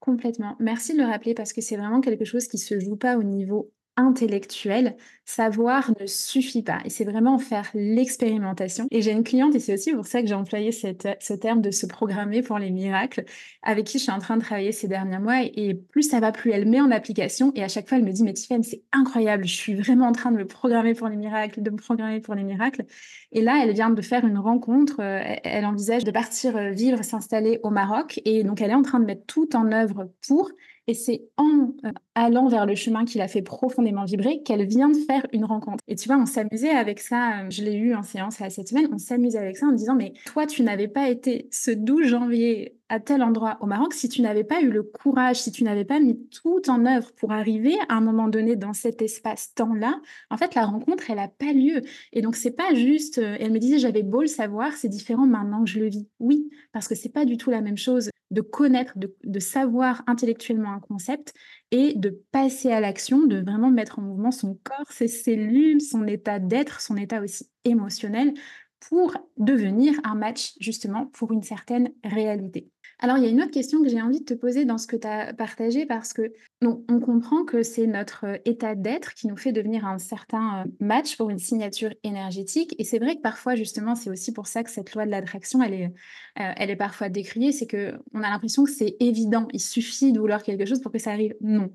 [0.00, 0.56] Complètement.
[0.60, 3.22] Merci de le rappeler parce que c'est vraiment quelque chose qui se joue pas au
[3.22, 6.78] niveau intellectuel, savoir ne suffit pas.
[6.84, 8.86] Et c'est vraiment faire l'expérimentation.
[8.90, 11.70] Et j'ai une cliente, et c'est aussi pour ça que j'ai employé ce terme de
[11.70, 13.24] se programmer pour les miracles,
[13.62, 15.42] avec qui je suis en train de travailler ces derniers mois.
[15.42, 17.52] Et plus ça va, plus elle met en application.
[17.54, 20.12] Et à chaque fois, elle me dit, mais Tiffany, c'est incroyable, je suis vraiment en
[20.12, 22.84] train de me programmer pour les miracles, de me programmer pour les miracles.
[23.32, 25.00] Et là, elle vient de faire une rencontre.
[25.00, 28.20] Euh, elle envisage de partir euh, vivre, s'installer au Maroc.
[28.24, 30.50] Et donc, elle est en train de mettre tout en œuvre pour.
[30.86, 34.88] Et c'est en euh, allant vers le chemin qui l'a fait profondément vibrer qu'elle vient
[34.88, 35.84] de faire une rencontre.
[35.86, 37.42] Et tu vois, on s'amusait avec ça.
[37.42, 38.88] Euh, je l'ai eu en séance là, cette semaine.
[38.90, 42.78] On s'amusait avec ça en disant, mais toi, tu n'avais pas été ce 12 janvier
[42.88, 45.84] à tel endroit au Maroc si tu n'avais pas eu le courage, si tu n'avais
[45.84, 50.00] pas mis tout en œuvre pour arriver à un moment donné dans cet espace-temps-là.
[50.30, 51.82] En fait, la rencontre, elle n'a pas lieu.
[52.14, 53.18] Et donc, c'est pas juste.
[53.18, 56.08] Euh, elle me disait, j'avais beau le savoir, c'est différent maintenant que je le vis.
[56.18, 60.72] Oui, parce que c'est pas du tout la même chose de connaître, de, savoir intellectuellement
[60.72, 61.32] un concept
[61.70, 66.06] et de passer à l'action, de vraiment mettre en mouvement son corps, ses cellules, son
[66.06, 68.34] état d'être, son état aussi émotionnel
[68.80, 72.70] pour devenir un match justement pour une certaine réalité.
[72.98, 74.86] Alors, il y a une autre question que j'ai envie de te poser dans ce
[74.86, 76.32] que tu as partagé parce que
[76.62, 80.70] on, comprend que c'est notre euh, état d'être qui nous fait devenir un certain euh,
[80.80, 82.74] match pour une signature énergétique.
[82.78, 85.62] Et c'est vrai que parfois, justement, c'est aussi pour ça que cette loi de l'attraction,
[85.62, 85.86] elle est,
[86.40, 87.52] euh, elle est parfois décriée.
[87.52, 90.98] C'est qu'on a l'impression que c'est évident, il suffit de vouloir quelque chose pour que
[90.98, 91.34] ça arrive.
[91.42, 91.70] Non.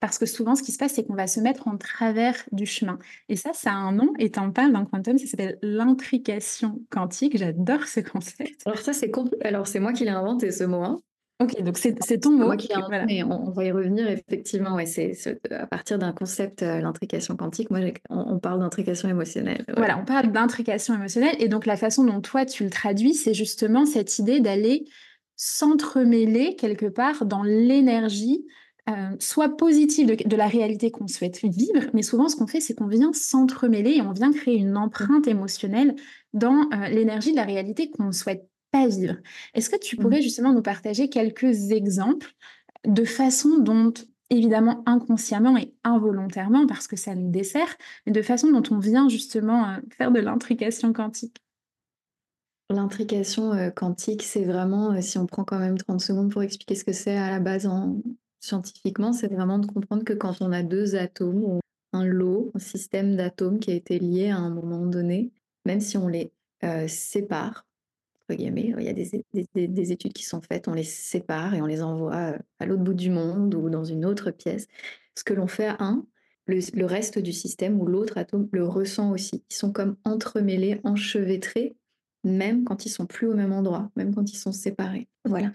[0.00, 2.66] Parce que souvent, ce qui se passe, c'est qu'on va se mettre en travers du
[2.66, 2.98] chemin.
[3.28, 7.38] Et ça, ça a un nom, et en parles dans Quantum, ça s'appelle l'intrication quantique.
[7.38, 8.62] J'adore ce concept.
[8.66, 9.10] Alors ça, c'est
[9.42, 10.82] Alors c'est moi qui l'ai inventé, ce mot.
[10.82, 11.00] Hein.
[11.40, 12.46] Ok, donc c'est ton mot.
[12.46, 14.76] Moi qui l'ai on, va y revenir, effectivement.
[14.76, 15.16] Ouais, c'est
[15.50, 17.70] à partir d'un concept, euh, l'intrication quantique.
[17.70, 19.64] Moi, on, parle d'intrication émotionnelle.
[19.76, 21.34] Voilà, on parle d'intrication émotionnelle.
[21.40, 24.84] Et donc, la façon dont toi, tu le traduis, c'est justement cette idée d'aller
[25.34, 28.46] s'entremêler quelque part dans l'énergie
[28.90, 32.74] euh, soit positive de, la réalité qu'on souhaite vivre, mais souvent ce qu'on fait, c'est
[32.74, 35.96] qu'on vient s'entremêler et on vient créer une empreinte émotionnelle
[36.34, 39.16] dans euh, l'énergie de la réalité qu'on ne souhaite pas vivre.
[39.54, 40.24] Est-ce que tu pourrais mmh.
[40.24, 42.34] justement nous partager quelques exemples
[42.86, 43.94] de façon dont,
[44.28, 49.08] évidemment inconsciemment et involontairement, parce que ça nous dessert, mais de façon dont on vient
[49.08, 51.38] justement euh, faire de l'intrication quantique?
[52.68, 56.92] L'intrication quantique, c'est vraiment, si on prend quand même 30 secondes pour expliquer ce que
[56.92, 58.00] c'est à la base en,
[58.44, 61.60] scientifiquement, c'est vraiment de comprendre que quand on a deux atomes, ou
[61.92, 65.32] un lot, un système d'atomes qui a été lié à un moment donné,
[65.64, 66.32] même si on les
[66.64, 67.66] euh, sépare,
[68.30, 72.14] il y a des, études qui sont faites, on les sépare et on les envoie
[72.14, 74.66] euh, à l'autre bout du monde ou dans une autre pièce.
[75.14, 76.06] Ce que l'on fait à un,
[76.46, 79.44] le, reste du système ou l'autre atome le ressent aussi.
[79.50, 81.76] Ils sont comme entremêlés, enchevêtrés,
[82.24, 85.08] même quand ils sont plus au même endroit, même quand ils sont séparés.
[85.24, 85.52] Voilà.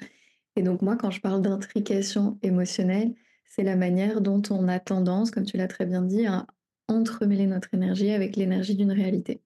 [0.60, 3.14] Et donc moi, quand je parle d'intrication émotionnelle,
[3.46, 6.48] c'est la manière dont on a tendance, comme tu l'as très bien dit, à
[6.90, 9.40] entremêler notre énergie avec l'énergie d'une réalité.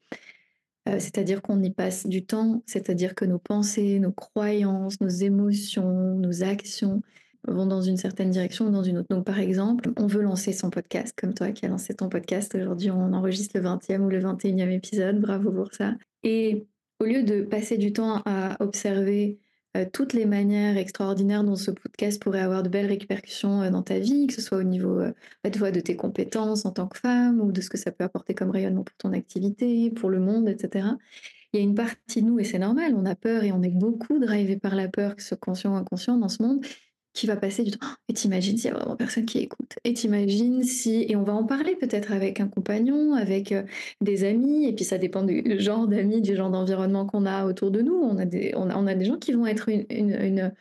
[0.90, 6.16] Euh, c'est-à-dire qu'on y passe du temps, c'est-à-dire que nos pensées, nos croyances, nos émotions,
[6.16, 7.04] nos actions
[7.48, 9.10] vont dans une certaine direction ou dans une autre.
[9.12, 12.56] Donc par exemple, on veut lancer son podcast, comme toi qui as lancé ton podcast.
[12.56, 15.94] Aujourd'hui, on enregistre le 20e ou le 21e épisode, bravo pour ça.
[16.24, 16.66] Et
[17.00, 19.38] au lieu de passer du temps à observer
[19.76, 23.82] euh, toutes les manières extraordinaires dont ce podcast pourrait avoir de belles répercussions euh, dans
[23.82, 27.42] ta vie, que ce soit au niveau euh, de tes compétences en tant que femme
[27.42, 30.48] ou de ce que ça peut apporter comme rayonnement pour ton activité, pour le monde,
[30.48, 30.90] etc.
[31.54, 33.64] Il y a une partie de nous, et c'est normal, on a peur et on
[33.64, 36.66] est beaucoup drivé par la peur, que ce conscient ou inconscient dans ce monde,
[37.14, 37.86] qui va passer du temps.
[38.10, 39.76] Et t'imagines s'il y a vraiment personne qui écoute.
[39.84, 43.64] Et t'imagines si, et on va en parler peut-être avec un compagnon, avec euh,
[44.02, 47.72] des amis, et puis ça dépend du genre d'amis, du genre d'environnement qu'on a autour
[47.72, 47.94] de nous.
[47.96, 50.52] On a des, on a, des gens qui vont être une, une,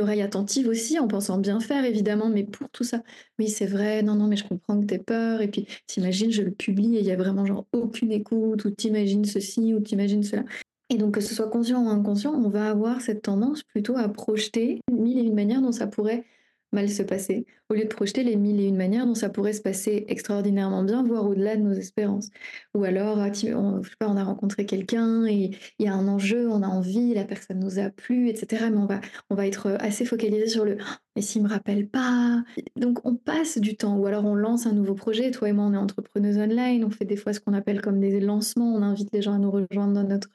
[0.00, 3.02] oreille attentive aussi, en pensant bien faire évidemment, mais pour tout ça,
[3.38, 6.42] oui c'est vrai, non, non, mais je comprends que t'es peur, et puis t'imagines, je
[6.42, 10.24] le publie et il y a vraiment genre aucune écoute, ou t'imagines ceci, ou t'imagines
[10.24, 10.42] cela.
[10.90, 14.08] Et donc, que ce soit conscient ou inconscient, on va avoir cette tendance plutôt à
[14.08, 16.24] projeter mille et une manières dont ça pourrait
[16.74, 19.52] mal se passer, au lieu de projeter les mille et une manières dont ça pourrait
[19.52, 22.28] se passer extraordinairement bien, voire au-delà de nos espérances.
[22.74, 25.94] Ou alors, ah, on, je sais pas, on a rencontré quelqu'un et il y a
[25.94, 28.66] un enjeu, on a envie, la personne nous a plu, etc.
[28.70, 31.88] Mais on va, on va être assez focalisé sur le «Ah, mais s'il me rappelle
[31.88, 32.42] pas.
[32.76, 35.30] Donc on passe du temps, ou alors on lance un nouveau projet.
[35.30, 38.00] Toi et moi, on est entrepreneurs online, on fait des fois ce qu'on appelle comme
[38.00, 40.32] des lancements, on invite les gens à nous rejoindre dans notre,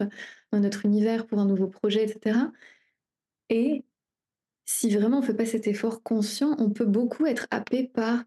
[0.51, 2.37] dans notre univers pour un nouveau projet, etc.
[3.49, 3.83] Et
[4.71, 8.23] si vraiment on ne fait pas cet effort conscient, on peut beaucoup être happé par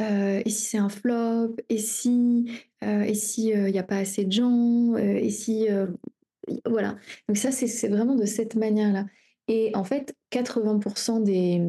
[0.00, 2.48] euh, et si c'est un flop, et si
[2.84, 5.66] euh, et si il n'y a pas assez de gens, euh, et si
[6.64, 6.96] voilà.
[7.28, 9.06] Donc ça c'est vraiment de cette manière-là.
[9.48, 11.60] Et en fait, 80% des,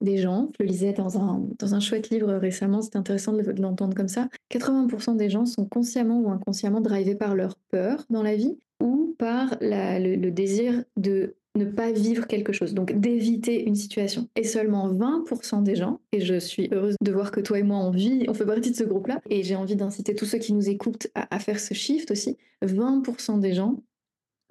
[0.00, 3.42] des, gens, je le lisais dans un, dans un chouette livre récemment, c'est intéressant de
[3.60, 8.22] l'entendre comme ça, 80% des gens sont consciemment ou inconsciemment drivés par leur peur dans
[8.22, 8.58] la vie
[9.20, 14.28] par le, désir de ne pas vivre quelque chose, donc d'éviter une situation.
[14.34, 17.76] Et seulement 20% des gens, et je suis heureuse de voir que toi et moi
[17.76, 20.54] on vit, on fait partie de ce groupe-là, et j'ai envie d'inciter tous ceux qui
[20.54, 23.82] nous écoutent à, faire ce shift aussi, 20% des gens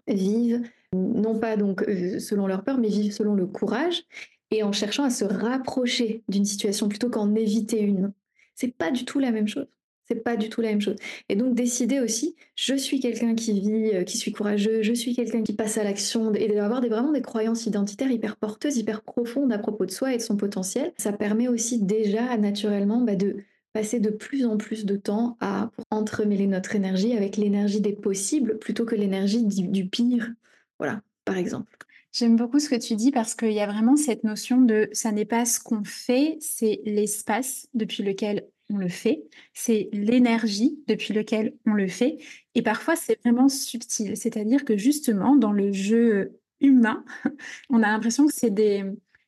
[0.07, 0.61] vivent
[0.93, 4.03] non pas donc euh, selon leur peur, mais vivent selon le courage
[4.51, 8.13] et en cherchant à se rapprocher d'une situation plutôt qu'en éviter une.
[8.55, 9.67] C'est pas du tout la même chose.
[10.09, 10.95] C'est pas du tout la même chose.
[11.29, 15.15] Et donc décider aussi, je suis quelqu'un qui vit, euh, qui suis courageux, je suis
[15.15, 19.03] quelqu'un qui passe à l'action et d'avoir des, vraiment des croyances identitaires hyper porteuses, hyper
[19.03, 20.93] profondes à propos de soi et de son potentiel.
[20.97, 23.37] Ça permet aussi déjà naturellement bah, de
[23.73, 28.57] passer de plus en plus de temps à entremêler notre énergie avec l'énergie des possibles
[28.57, 30.31] plutôt que l'énergie du, pire.
[30.79, 31.77] Voilà, par exemple.
[32.11, 35.11] J'aime beaucoup ce que tu dis parce qu'il y a vraiment cette notion de ça
[35.11, 41.13] n'est pas ce qu'on fait, c'est l'espace depuis lequel on le fait, c'est l'énergie depuis
[41.13, 42.19] lequel on le fait.
[42.55, 44.15] Et parfois, c'est vraiment subtil.
[44.15, 47.03] C'est-à-dire que justement, dans le jeu humain,
[47.69, 48.83] on a l'impression que c'est des,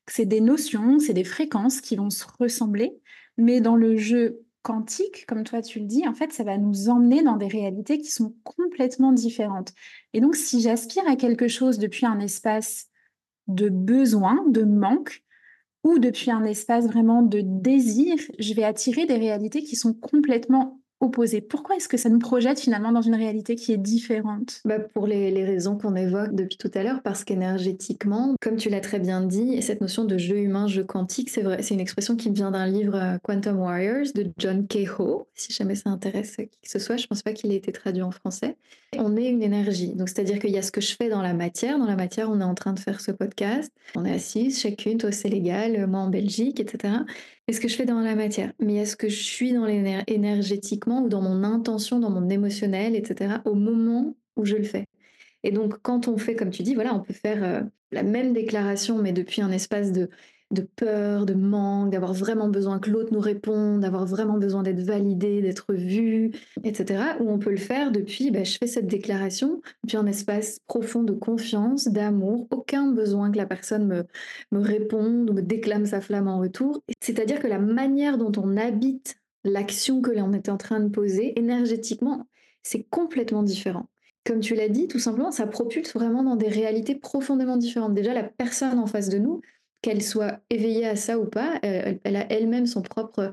[0.07, 2.99] c'est des notions, c'est des fréquences qui vont se ressembler.
[3.37, 6.89] Mais dans le jeu quantique, comme toi tu le dis, en fait, ça va nous
[6.89, 9.73] emmener dans des réalités qui sont complètement différentes.
[10.13, 12.87] Et donc, si j'aspire à quelque chose depuis un espace
[13.47, 15.23] de besoin, de manque,
[15.83, 20.79] ou depuis un espace vraiment de désir, je vais attirer des réalités qui sont complètement
[21.01, 21.41] opposées.
[21.41, 24.61] Pourquoi est-ce que ça nous projette finalement dans une réalité qui est différente?
[24.63, 28.79] Bah Pour les, raisons qu'on évoque depuis tout à l'heure, parce qu'énergétiquement, comme tu l'as
[28.79, 32.15] très bien dit, cette notion de jeu humain, jeu quantique, c'est vrai, c'est une expression
[32.15, 34.91] qui me vient d'un livre euh, Quantum Warriors de John Cahill.
[35.33, 37.71] Si jamais ça intéresse qui que ce soit, je ne pense pas qu'il ait été
[37.71, 38.55] traduit en français.
[38.97, 39.93] On est une énergie.
[39.95, 41.79] Donc, c'est-à-dire qu'il y a ce que je fais dans la matière.
[41.79, 43.71] Dans la matière, on est en train de faire ce podcast.
[43.95, 46.93] On est assises chacune, toi au Sénégal, moi en Belgique, etc.
[47.47, 48.53] Et ce que je fais dans la matière.
[48.59, 52.95] Mais est-ce que je suis dans l'énergie énergétiquement ou dans mon intention, dans mon émotionnel,
[52.95, 53.35] etc.
[53.45, 54.85] au moment où je le fais?
[55.43, 58.33] Et donc, quand on fait, comme tu dis, voilà, on peut faire euh, la même
[58.33, 60.09] déclaration, mais depuis un espace de
[60.51, 64.81] de peur, de manque, d'avoir vraiment besoin que l'autre nous réponde, d'avoir vraiment besoin d'être
[64.81, 66.31] validé, d'être vu,
[66.63, 67.15] etc.
[67.19, 71.03] Ou on peut le faire depuis, bah, je fais cette déclaration, depuis un espace profond
[71.03, 74.05] de confiance, d'amour, aucun besoin que la personne me,
[74.51, 76.81] me réponde ou me déclame sa flamme en retour.
[76.99, 81.37] C'est-à-dire que la manière dont on habite l'action que l'on était en train de poser,
[81.39, 82.27] énergétiquement,
[82.63, 83.87] c'est complètement différent
[84.25, 87.93] comme tu l'as dit, tout simplement, ça propulse vraiment dans des réalités profondément différentes.
[87.93, 89.41] Déjà, la personne en face de nous,
[89.81, 93.31] qu'elle soit éveillée à ça ou pas, euh, elle, a elle-même son propre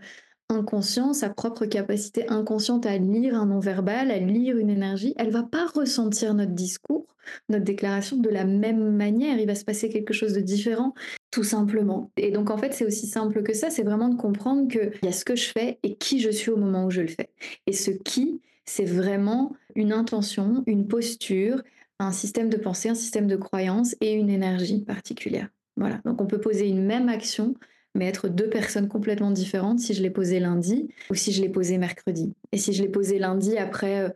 [0.49, 5.15] inconscient, sa propre capacité inconsciente à lire un non-verbal, à lire une énergie.
[5.19, 7.07] Elle va pas ressentir notre discours,
[7.51, 9.39] notre déclaration de la même manière.
[9.39, 10.95] Il va se passer quelque chose de différent,
[11.31, 12.11] tout simplement.
[12.17, 13.69] Et donc en fait, c'est aussi simple que ça.
[13.69, 16.51] C'est vraiment de comprendre qu'il y a ce que je fais et qui je suis
[16.51, 17.31] au moment où je le fais.
[17.67, 21.63] Et ce qui, c'est vraiment une intention, une posture,
[21.99, 25.49] un système de pensée, un système de croyance et une énergie particulière.
[25.79, 27.55] Voilà, donc on peut poser une même action,
[27.95, 31.49] mais être deux personnes complètement différentes si je l'ai posée lundi ou si je l'ai
[31.49, 32.35] posée mercredi.
[32.53, 34.09] Et si je l'ai posée lundi après euh,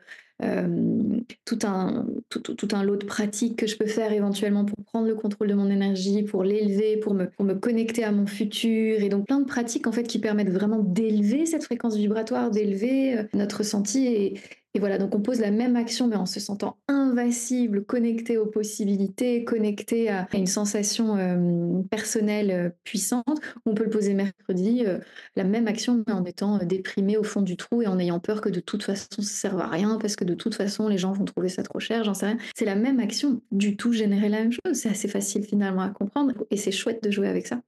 [0.43, 5.07] euh, tout, un, tout, un lot de pratiques que je peux faire éventuellement pour prendre
[5.07, 9.01] le contrôle de mon énergie, pour l'élever, pour me, pour me connecter à mon futur.
[9.01, 13.19] Et donc plein de pratiques en fait qui permettent vraiment d'élever cette fréquence vibratoire, d'élever
[13.19, 14.35] euh, notre ressenti et,
[14.75, 18.47] et voilà, donc on pose la même action, mais en se sentant invincible, connecté aux
[18.47, 23.39] possibilités, connecté à une sensation euh, personnelle euh, puissante.
[23.67, 24.99] On peut le poser mercredi, euh,
[25.37, 28.41] la même action, mais en étant déprimé au fond du trou et en ayant peur
[28.41, 30.97] que de toute façon ça ne serve à rien, parce que de toute façon les
[30.97, 32.39] gens vont trouver ça trop cher, j'en sais rien.
[32.57, 34.73] C'est la même action, du tout générer la même chose.
[34.73, 37.61] C'est assez facile finalement à comprendre et c'est chouette de jouer avec ça.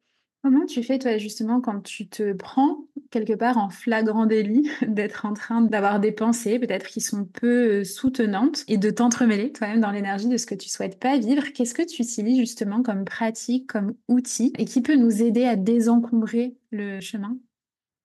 [0.44, 5.26] Comment tu fais, toi, justement, quand tu te prends quelque part en flagrant délit d'être
[5.26, 9.80] en train d'avoir des pensées, peut-être qui sont peu euh, soutenantes, et de t'entremêler toi-même
[9.80, 11.44] dans l'énergie de ce que tu souhaites pas vivre.
[11.52, 15.56] Qu'est-ce que tu utilises justement comme pratique, comme outil, et qui peut nous aider à
[15.56, 17.36] désencombrer le chemin?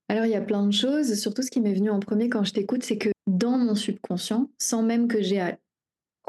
[0.10, 2.44] Alors il y a plein de choses, surtout ce qui m'est venu en premier quand
[2.44, 5.58] je t'écoute, c'est que dans mon subconscient, sans même que j'ai à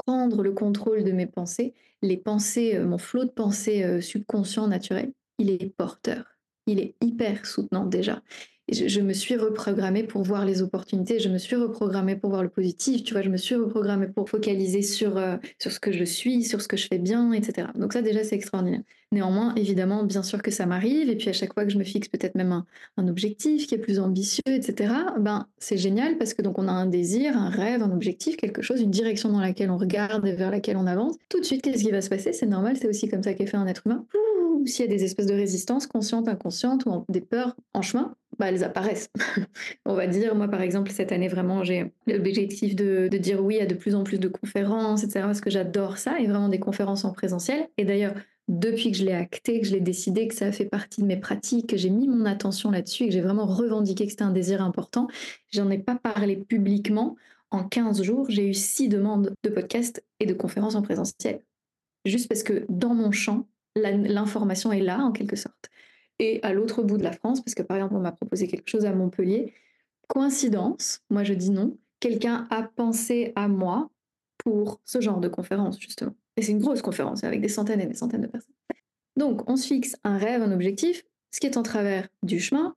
[0.05, 4.67] prendre le contrôle de mes pensées, les pensées, euh, mon flot de pensées euh, subconscient
[4.67, 6.25] naturel, il est porteur.
[6.67, 8.21] Il est hyper soutenant déjà
[8.71, 12.49] je, me suis reprogrammée pour voir les opportunités, je me suis reprogrammée pour voir le
[12.49, 16.03] positif, tu vois, je me suis reprogrammée pour focaliser sur, euh, sur ce que je
[16.03, 17.67] suis, sur ce que je fais bien, etc.
[17.75, 18.81] Donc ça déjà c'est extraordinaire.
[19.13, 21.83] Néanmoins, évidemment, bien sûr que ça m'arrive, et puis à chaque fois que je me
[21.83, 22.63] fixe peut-être même
[22.95, 26.71] un, objectif qui est plus ambitieux, etc., ben c'est génial parce que donc on a
[26.71, 30.31] un désir, un rêve, un objectif, quelque chose, une direction dans laquelle on regarde et
[30.31, 31.17] vers laquelle on avance.
[31.27, 32.31] Tout de suite, qu'est-ce qui va se passer?
[32.31, 34.05] C'est normal, c'est aussi comme ça qu'est fait un être humain.
[34.65, 38.49] S'il y a des espèces de résistance conscientes, inconscientes, ou des peurs en chemin, bah,
[38.49, 39.09] elles apparaissent.
[39.85, 43.59] on va dire, moi par exemple, cette année vraiment, j'ai l'objectif de, de, dire oui
[43.59, 45.25] à de plus en plus de conférences, etc.
[45.25, 47.67] Parce que j'adore ça, et vraiment des conférences en présentiel.
[47.77, 48.13] Et d'ailleurs,
[48.47, 51.17] depuis que je l'ai acté, que je l'ai décidé, que ça fait partie de mes
[51.17, 54.31] pratiques, que j'ai mis mon attention là-dessus et que j'ai vraiment revendiqué que c'était un
[54.31, 55.07] désir important,
[55.51, 57.15] j'en ai pas parlé publiquement.
[57.51, 61.41] En 15 jours, j'ai eu 6 demandes de podcasts et de conférences en présentiel.
[62.05, 65.69] Juste parce que dans mon champ, l'information est là en quelque sorte
[66.21, 68.69] et à l'autre bout de la France, parce que par exemple, on m'a proposé quelque
[68.69, 69.55] chose à Montpellier.
[70.07, 73.89] Coïncidence, moi je dis non, quelqu'un a pensé à moi
[74.37, 76.13] pour ce genre de conférence, justement.
[76.37, 78.55] Et c'est une grosse conférence avec des centaines et des centaines de personnes.
[79.17, 81.03] Donc, on se fixe un rêve, un objectif.
[81.33, 82.75] Ce qui est en travers du chemin,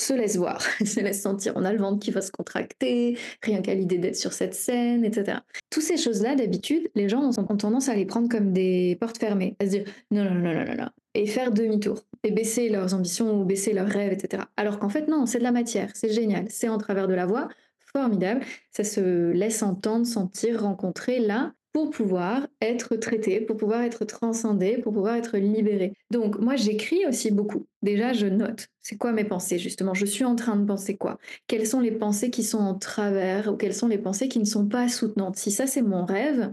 [0.00, 1.52] se laisse voir, se laisse sentir.
[1.56, 5.04] On a le ventre qui va se contracter, rien qu'à l'idée d'être sur cette scène,
[5.04, 5.38] etc.
[5.68, 9.56] Toutes ces choses-là, d'habitude, les gens ont tendance à les prendre comme des portes fermées,
[9.58, 12.94] à se dire non, non, non, non, non, non, et faire demi-tour, et baisser leurs
[12.94, 14.44] ambitions ou baisser leurs rêves, etc.
[14.56, 17.26] Alors qu'en fait, non, c'est de la matière, c'est génial, c'est en travers de la
[17.26, 17.48] voix,
[17.92, 24.04] formidable, ça se laisse entendre, sentir, rencontrer là, pour pouvoir être traité, pour pouvoir être
[24.04, 25.92] transcendé, pour pouvoir être libéré.
[26.10, 27.66] Donc moi j'écris aussi beaucoup.
[27.82, 28.66] Déjà je note.
[28.82, 29.94] C'est quoi mes pensées justement?
[29.94, 31.18] Je suis en train de penser quoi?
[31.46, 34.44] Quelles sont les pensées qui sont en travers ou quelles sont les pensées qui ne
[34.44, 35.36] sont pas soutenantes?
[35.36, 36.52] Si ça c'est mon rêve,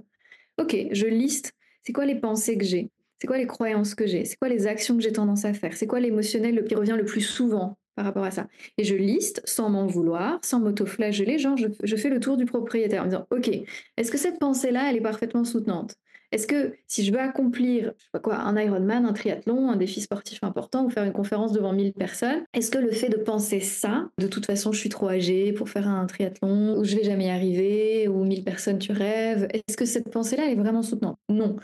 [0.59, 1.53] ok, je liste.
[1.83, 2.89] C'est quoi les pensées que j'ai?
[3.19, 4.25] C'est quoi les croyances que j'ai?
[4.25, 5.75] C'est quoi les actions que j'ai tendance à faire?
[5.75, 7.77] C'est quoi l'émotionnel qui revient le plus souvent?
[7.97, 8.47] Par rapport à ça.
[8.77, 13.01] Et je liste sans m'en vouloir, sans m'auto-flageller, genre je, fais le tour du propriétaire
[13.01, 13.49] en me disant, OK,
[13.97, 15.95] est-ce que cette pensée-là, elle est parfaitement soutenante?
[16.31, 20.85] Est-ce que si je veux accomplir, quoi, un Ironman, un triathlon, un défi sportif important
[20.85, 24.27] ou faire une conférence devant 1000 personnes, est-ce que le fait de penser ça, de
[24.27, 27.29] toute façon je suis trop âgée pour faire un triathlon, ou je vais jamais y
[27.29, 31.17] arriver, ou 1000 personnes tu rêves, est-ce que cette pensée-là, elle est vraiment soutenante?
[31.29, 31.55] Non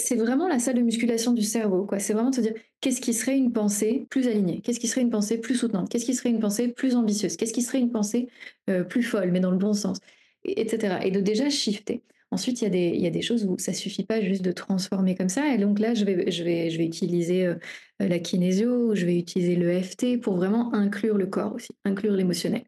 [0.00, 1.88] c'est vraiment la salle de musculation du cerveau.
[1.98, 4.60] C'est vraiment de se dire qu'est-ce qui serait une pensée plus alignée?
[4.62, 5.88] Qu'est-ce qui serait une pensée plus soutenante?
[5.88, 7.36] Qu'est-ce qui serait une pensée plus ambitieuse?
[7.36, 8.28] Qu'est-ce qui serait une pensée
[8.68, 9.98] euh, plus folle, mais dans le bon sens?
[10.44, 10.98] Etc.
[11.04, 12.02] Et de déjà shifter.
[12.32, 15.52] Ensuite, il y, a des, choses où ça suffit pas juste de transformer comme ça.
[15.52, 17.56] Et donc là, je vais, je vais, utiliser euh,
[17.98, 22.62] la kinésio, je vais utiliser le FT pour vraiment inclure le corps aussi, inclure l'émotionnel.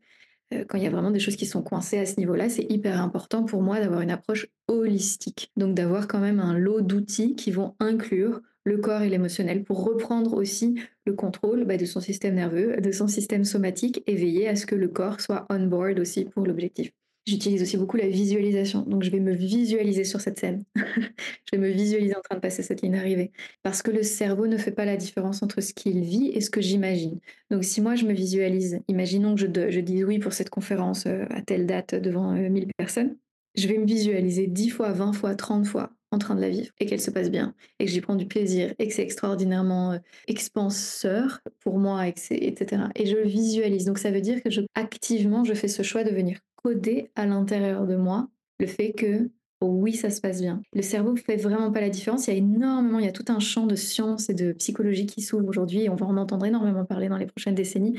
[0.53, 2.71] Euh, quand il y a vraiment des choses qui sont coincées à ce niveau-là, c'est
[2.71, 5.51] hyper important pour moi d'avoir une approche holistique.
[5.57, 9.85] Donc d'avoir quand même un lot d'outils qui vont inclure le corps et l'émotionnel pour
[9.85, 14.49] reprendre aussi le contrôle bah, de son système nerveux, de son système somatique et veiller
[14.49, 16.93] à ce que le corps soit on board aussi pour l'objectif.
[17.25, 18.83] J'utilise aussi beaucoup la visualisation.
[18.83, 20.65] Donc, je vais me visualiser sur cette scène.
[20.77, 23.31] je vais me visualiser en train de passer cette ligne d'arrivée.
[23.63, 26.51] Parce que le cerveau ne fait pas la différence entre ce qu'il vit et ce
[26.51, 27.21] que j'imagine.
[27.51, 31.07] Donc, si moi, je me visualise, imaginons que je, je dise oui pour cette conférence
[31.07, 33.17] euh, à telle date devant 1000 euh, personnes,
[33.55, 36.71] je vais me visualiser 10 fois, 20 fois, 30 fois en train de la vivre
[36.79, 39.93] et qu'elle se passe bien et que j'y prends du plaisir et que c'est extraordinairement
[39.93, 42.83] euh, expanseur pour moi, etc.
[42.97, 43.85] Et je visualise.
[43.85, 47.27] Donc, ça veut dire que je, activement, je fais ce choix de venir coder à
[47.27, 50.63] l'intérieur de moi le fait que oh oui, ça se passe bien.
[50.73, 52.27] Le cerveau fait vraiment pas la différence.
[52.27, 55.07] Il y a énormément, il y a tout un champ de science et de psychologie
[55.07, 57.95] qui s'ouvre aujourd'hui et on va en entendre énormément parler dans les prochaines décennies.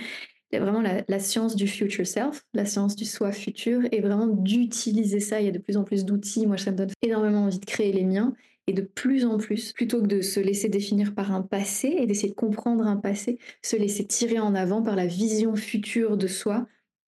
[0.51, 3.81] Il y a vraiment la, la science du future self, la science du soi futur
[3.91, 5.39] et vraiment d'utiliser ça.
[5.41, 6.45] Il y a de plus en plus d'outils.
[6.45, 8.33] Moi, ça me donne énormément envie de créer les miens
[8.67, 12.05] et de plus en plus, plutôt que de se laisser définir par un passé et
[12.05, 16.27] d'essayer de comprendre un passé, se laisser tirer en avant par la vision future de
[16.27, 16.67] soi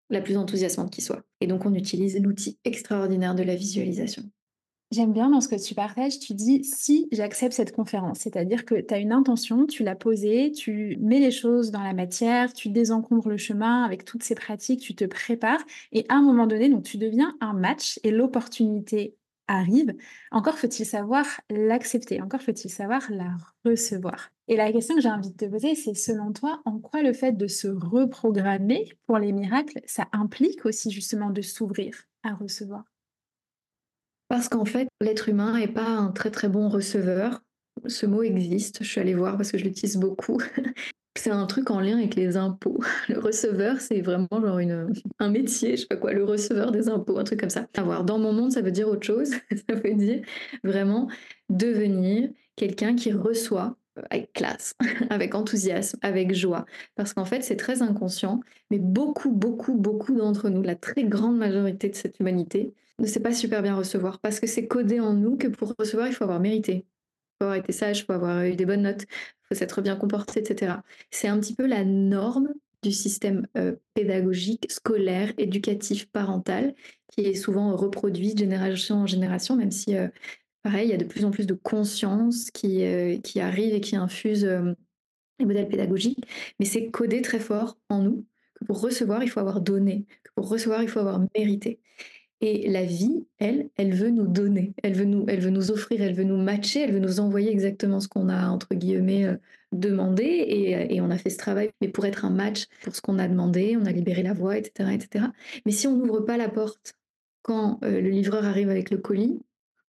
[0.09, 1.23] la plus enthousiasmante qui soit.
[1.41, 4.23] Et donc, on utilise l'outil extraordinaire de la visualisation.
[4.93, 8.75] J'aime bien dans ce que tu partages, tu dis si j'accepte cette conférence, c'est-à-dire que
[8.75, 12.69] tu as une intention, tu l'as posée, tu mets les choses dans la matière, tu
[12.69, 16.69] désencombres le chemin avec toutes ces pratiques, tu te prépares et à un moment donné,
[16.69, 19.15] donc tu deviens un match et l'opportunité
[19.47, 19.95] arrive.
[20.29, 23.35] Encore faut-il savoir l'accepter, encore faut-il savoir la
[23.65, 24.32] recevoir.
[24.47, 27.13] Et la question que j'ai envie de te poser, c'est selon toi, en quoi le
[27.13, 32.83] fait de se reprogrammer pour les miracles, ça implique aussi justement de s'ouvrir à recevoir?
[34.27, 37.41] Parce qu'en fait, l'être humain n'est pas un très très bon receveur.
[37.87, 40.41] Ce mot existe, je suis allée voir parce que je l'utilise beaucoup.
[41.15, 42.79] C'est un truc en lien avec les impôts.
[43.07, 46.89] Le receveur, c'est vraiment genre une, un métier, je sais pas quoi, le receveur des
[46.89, 47.67] impôts, un truc comme ça.
[47.75, 49.29] Avoir dans mon monde, ça veut dire autre chose.
[49.69, 50.23] ça veut dire
[50.63, 51.07] vraiment
[51.49, 53.77] devenir quelqu'un qui reçoit
[54.09, 54.75] avec classe,
[55.09, 56.65] avec enthousiasme, avec joie.
[56.95, 58.39] Parce qu'en fait, c'est très inconscient,
[58.71, 63.19] mais beaucoup, beaucoup, beaucoup d'entre nous, la très grande majorité de cette humanité, ne sait
[63.19, 64.19] pas super bien recevoir.
[64.19, 66.73] Parce que c'est codé en nous que pour recevoir, il faut avoir mérité.
[66.73, 69.81] Il faut avoir été sage, il faut avoir eu des bonnes notes, il faut s'être
[69.81, 70.77] bien comporté, etc.
[71.11, 76.75] C'est un petit peu la norme du système euh, pédagogique, scolaire, éducatif, parental,
[77.11, 80.09] qui est souvent reproduit de génération en génération, même si euh,
[80.63, 83.81] Pareil, il y a de plus en plus de conscience qui, euh, qui arrive et
[83.81, 84.73] qui infuse euh,
[85.37, 86.25] les modèles pédagogiques,
[86.57, 90.31] mais c'est codé très fort en nous que pour recevoir, il faut avoir donné, que
[90.35, 91.81] pour recevoir, il faut avoir mérité.
[92.39, 96.01] Et la vie, elle, elle veut nous donner, elle veut nous, elle veut nous offrir,
[96.01, 99.35] elle veut nous matcher, elle veut nous envoyer exactement ce qu'on a, entre guillemets, euh,
[99.73, 100.23] demandé.
[100.23, 103.19] Et, et, on a fait ce travail, mais pour être un match pour ce qu'on
[103.19, 104.91] a demandé, on a libéré la voie, etc.
[104.93, 105.25] etc.
[105.65, 106.93] Mais si on n'ouvre pas la porte
[107.41, 109.39] quand le livreur arrive avec le colis,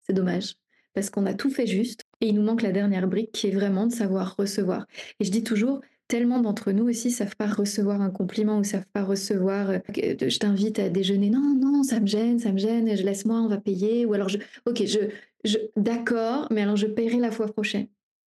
[0.08, 0.54] c'est dommage,
[0.94, 3.52] parce qu'on a tout fait juste et il nous manque la dernière brique qui est
[3.52, 4.86] vraiment de savoir recevoir.
[5.20, 8.86] Et je dis toujours, tellement d'entre nous aussi savent pas recevoir un compliment ou savent
[8.92, 12.96] pas recevoir euh, je t'invite à déjeuner non non ça me gêne ça me gêne
[12.96, 14.28] je laisse moi on va payer ou alors
[14.66, 14.98] ok je,
[15.44, 17.86] je d'accord mais alors je paierai la fois prochaine.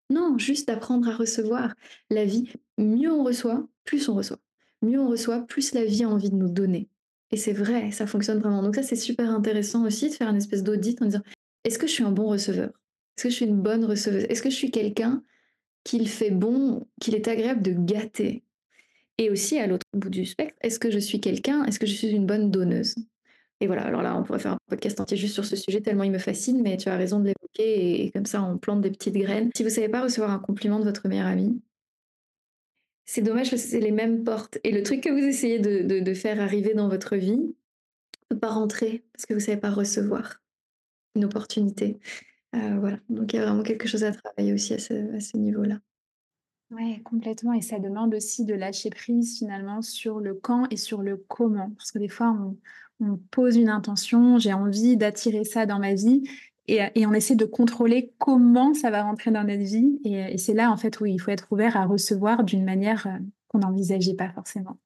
[0.09, 1.73] Non juste d'apprendre à recevoir
[2.09, 2.51] la vie.
[2.77, 4.39] Mieux on reçoit plus on reçoit.
[4.81, 6.89] Mieux on reçoit plus la vie a envie de nous donner.
[7.31, 8.61] Et c'est vrai ça fonctionne vraiment.
[8.61, 11.21] Donc ça c'est super intéressant aussi de faire une espèce d'audit en disant
[11.63, 12.69] est-ce que je suis un bon receveur?
[13.17, 14.25] Est-ce que je suis une bonne receveuse?
[14.29, 15.23] Est-ce que je suis quelqu'un
[15.83, 18.43] qu'il fait bon, qu'il est agréable de gâter?
[19.17, 21.93] Et aussi, à l'autre bout du spectre, est-ce que je suis quelqu'un, est-ce que je
[21.93, 22.95] suis une bonne donneuse?
[23.59, 26.05] Et voilà, alors là, on pourrait faire un podcast entier juste sur ce sujet, tellement
[26.05, 28.91] il me fascine, mais tu as raison de l'évoquer, et, comme ça, on plante des
[28.91, 29.49] petites graines.
[29.53, 31.61] Si vous ne savez pas recevoir un compliment de votre meilleur ami,
[33.05, 34.59] c'est dommage parce que c'est les mêmes portes.
[34.63, 37.55] Et le truc que vous essayez de, faire arriver dans votre vie ne
[38.29, 40.39] peut pas rentrer parce que vous ne savez pas recevoir
[41.15, 41.99] une opportunité.
[42.55, 45.79] Euh, voilà, donc il y a vraiment quelque chose à travailler aussi à ce, niveau-là.
[46.71, 47.53] Oui, complètement.
[47.53, 51.71] Et ça demande aussi de lâcher prise finalement sur le quand et sur le comment.
[51.77, 52.35] Parce que des fois,
[53.01, 56.23] on, pose une intention, j'ai envie d'attirer ça dans ma vie,
[56.67, 59.99] et, on essaie de contrôler comment ça va rentrer dans notre vie.
[60.03, 63.17] Et, c'est là, en fait, où il faut être ouvert à recevoir d'une manière euh,
[63.47, 64.77] qu'on n'envisageait pas forcément.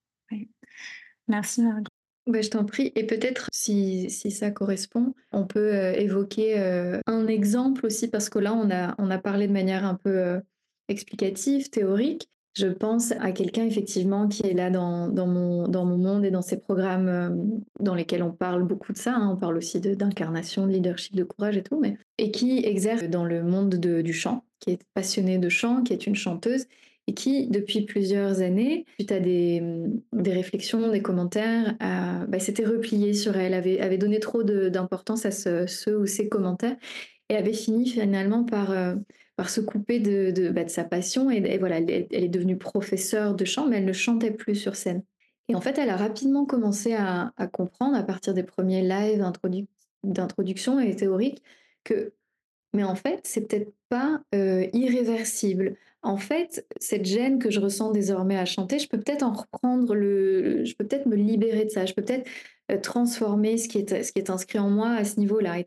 [1.28, 1.93] Merci Margot.
[2.26, 2.94] Bah, je t'en prie.
[2.96, 8.30] Et peut-être, si, si, ça correspond, on peut euh, évoquer euh, un exemple aussi, parce
[8.30, 10.40] que là, on a, on a parlé de manière un peu euh,
[10.88, 12.30] explicative, théorique.
[12.56, 16.32] Je pense à quelqu'un, effectivement, qui est là dans, dans, mon, dans mon monde et
[16.32, 19.16] dans ces programmes dans lesquels on parle beaucoup de ça.
[19.16, 19.32] Hein.
[19.34, 23.26] On parle aussi d'incarnation, de, leadership, de courage et tout, mais, et qui exerce dans
[23.26, 26.68] le monde de, du chant, qui est passionnée de chant, qui est une chanteuse
[27.08, 29.62] et qui, depuis plusieurs années, suite à des,
[30.14, 35.32] des réflexions, des commentaires, bah, s'était repliée sur elle, avait, avait donné trop d'importance à
[35.32, 36.78] ce, ou ces commentaires,
[37.30, 38.96] et avait fini finalement par, euh,
[39.36, 41.30] par se couper de, de, bah, de sa passion.
[41.30, 45.04] Et, voilà, elle, est devenue professeure de chant, mais elle ne chantait plus sur scène.
[45.50, 49.24] Et en fait, elle a rapidement commencé à, comprendre, à partir des premiers lives
[50.04, 51.44] d'introduction et théoriques,
[51.84, 52.14] que
[52.76, 57.92] mais en fait, c'est peut-être pas euh, irréversible en fait, cette gêne que je ressens
[57.92, 61.70] désormais à chanter, je peux peut-être en reprendre le, je peux peut-être me libérer de
[61.70, 62.30] ça, je peux peut-être
[62.72, 65.66] euh, transformer ce qui est ce qui est inscrit en moi à ce niveau-là et.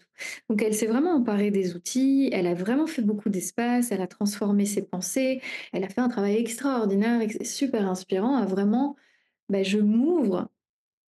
[0.51, 4.07] Donc elle s'est vraiment emparée des outils, elle a vraiment fait beaucoup d'espace, elle a
[4.07, 5.41] transformé ses pensées,
[5.73, 8.97] elle a fait un travail extraordinaire, super inspirant, à vraiment,
[9.49, 10.49] ben, je m'ouvre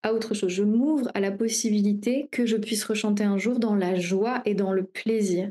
[0.03, 3.75] à autre chose, je m'ouvre à la possibilité que je puisse rechanter un jour dans
[3.75, 5.49] la joie et dans le plaisir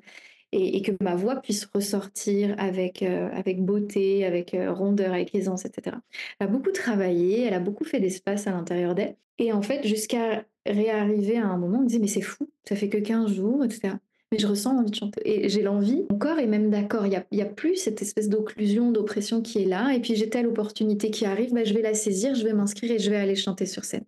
[0.52, 5.64] et, que ma voix puisse ressortir avec, euh, avec beauté, avec euh, rondeur, avec aisance,
[5.64, 5.96] etc.
[6.38, 9.16] Elle a beaucoup travaillé, elle a beaucoup fait d'espace à l'intérieur d'elle.
[9.38, 12.76] Et en fait, jusqu'à réarriver à un moment, on me disait, mais c'est fou, ça
[12.76, 13.94] fait que 15 jours, etc.
[14.30, 15.20] Mais je ressens envie de chanter.
[15.24, 18.92] Et j'ai l'envie, mon corps est même d'accord, il n'y a, plus cette espèce d'occlusion,
[18.92, 19.92] d'oppression qui est là.
[19.94, 22.92] Et puis j'ai telle opportunité qui arrive, bah, je vais la saisir, je vais m'inscrire
[22.92, 24.04] et je vais aller chanter sur scène.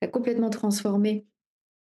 [0.00, 1.26] Elle a complètement transformé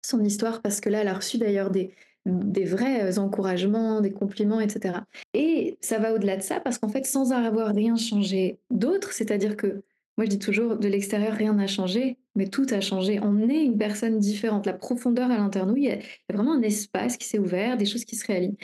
[0.05, 1.93] son histoire parce que là, elle a reçu d'ailleurs des,
[2.25, 4.99] des vrais encouragements, des compliments, etc.
[5.33, 9.57] Et ça va au-delà de ça parce qu'en fait, sans avoir rien changé d'autre, c'est-à-dire
[9.57, 9.83] que
[10.17, 13.19] moi je dis toujours, de l'extérieur, rien n'a changé, mais tout a changé.
[13.21, 14.65] On est une personne différente.
[14.65, 15.97] La profondeur à l'intérieur nous, il y, a,
[16.29, 18.57] vraiment un espace qui s'est ouvert, des choses qui se réalisent.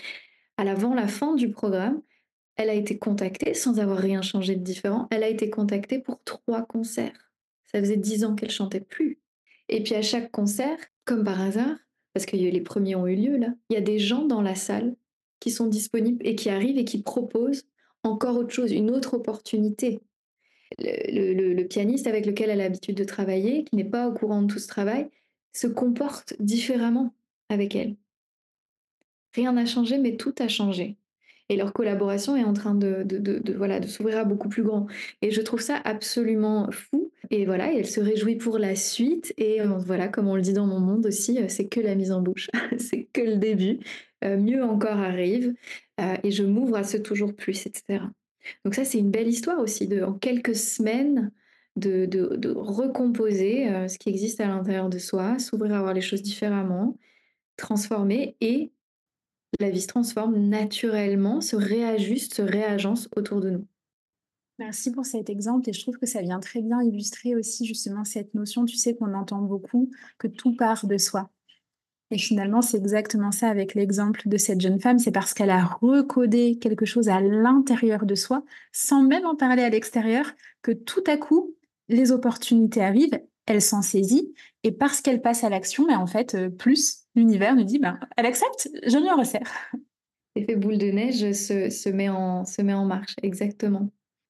[0.57, 2.01] À l'avant, la fin du programme,
[2.55, 5.07] elle a été contactée sans avoir rien changé de différent.
[5.12, 7.32] Elle a été contactée pour trois concerts.
[7.72, 9.20] Ça faisait dix ans qu'elle chantait plus.
[9.70, 11.78] Et puis à chaque concert, comme par hasard,
[12.20, 14.53] parce que les premiers ont eu lieu là, il y a des gens dans la
[14.53, 14.93] salle
[15.39, 17.63] qui sont disponibles et qui arrivent et qui proposent
[18.03, 20.01] encore autre chose, une autre opportunité.
[20.80, 24.51] Le, pianiste avec lequel elle a l'habitude de travailler, qui n'est pas au courant de
[24.51, 25.09] tout ce travail,
[25.53, 27.13] se comporte différemment
[27.47, 27.95] avec elle.
[29.34, 30.97] Rien n'a changé, mais tout a changé.
[31.50, 33.04] Et leur collaboration est en train de,
[33.58, 34.86] voilà, de s'ouvrir à beaucoup plus grand.
[35.24, 37.12] Et je trouve ça absolument fou.
[37.32, 39.34] Et voilà, elle se réjouit pour la suite.
[39.38, 41.95] Et euh, voilà, comme on le dit dans mon monde aussi, euh, c'est que la
[41.95, 42.50] mise en bouche.
[42.78, 43.80] c'est que le début.
[44.24, 45.54] Euh, mieux encore arrive.
[46.24, 48.04] et je m'ouvre à ce toujours plus, etc.
[48.66, 51.32] Donc ça, c'est une belle histoire aussi, de, en quelques semaines,
[51.76, 56.22] de, de recomposer ce qui existe à l'intérieur de soi, s'ouvrir à voir les choses
[56.22, 56.97] différemment,
[57.58, 58.72] transformer et
[59.60, 63.68] la vie se transforme naturellement, se réajuste, se réagence autour de nous.
[64.60, 68.04] Merci pour cet exemple et je trouve que ça vient très bien illustrer aussi justement
[68.04, 71.30] cette notion, tu sais qu'on entend beaucoup, que tout part de soi.
[72.12, 75.64] Et finalement, c'est exactement ça avec l'exemple de cette jeune femme, c'est parce qu'elle a
[75.64, 78.43] recodé quelque chose à l'intérieur de soi,
[78.74, 80.26] sans même en parler à l'extérieur,
[80.62, 81.56] que tout à coup,
[81.88, 84.34] les opportunités arrivent, elle s'en saisit,
[84.64, 87.99] et parce qu'elle passe à l'action, mais en fait, euh, plus l'univers nous dit, ben,
[88.18, 89.49] elle accepte, je lui en resserre.
[90.36, 93.89] L'effet boule de neige se, met en, se met en marche, exactement.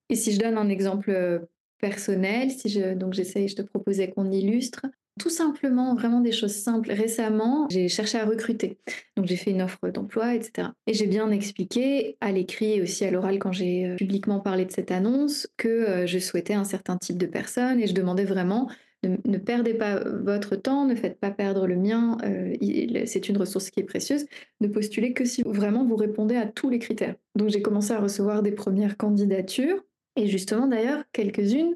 [0.09, 1.39] Et si je donne un exemple euh,
[1.79, 4.85] personnel, si je, donc j'essaye, je te proposais qu'on illustre,
[5.19, 6.93] tout simplement, vraiment des choses simples.
[6.93, 8.77] Récemment, j'ai cherché à recruter.
[9.17, 10.69] Donc j'ai fait une offre d'emploi, etc.
[10.87, 14.63] Et j'ai bien expliqué à l'écrit et aussi à l'oral quand j'ai euh, publiquement parlé
[14.63, 18.69] de cette annonce que je souhaitais un certain type de personne et je demandais vraiment
[19.03, 22.55] ne, perdez pas votre temps, ne faites pas perdre le mien, euh,
[23.05, 24.25] c'est une ressource qui est précieuse.
[24.59, 27.15] Ne postulez que si vraiment vous répondez à tous les critères.
[27.35, 29.83] Donc j'ai commencé à recevoir des premières candidatures,
[30.15, 31.75] et justement d'ailleurs quelques-unes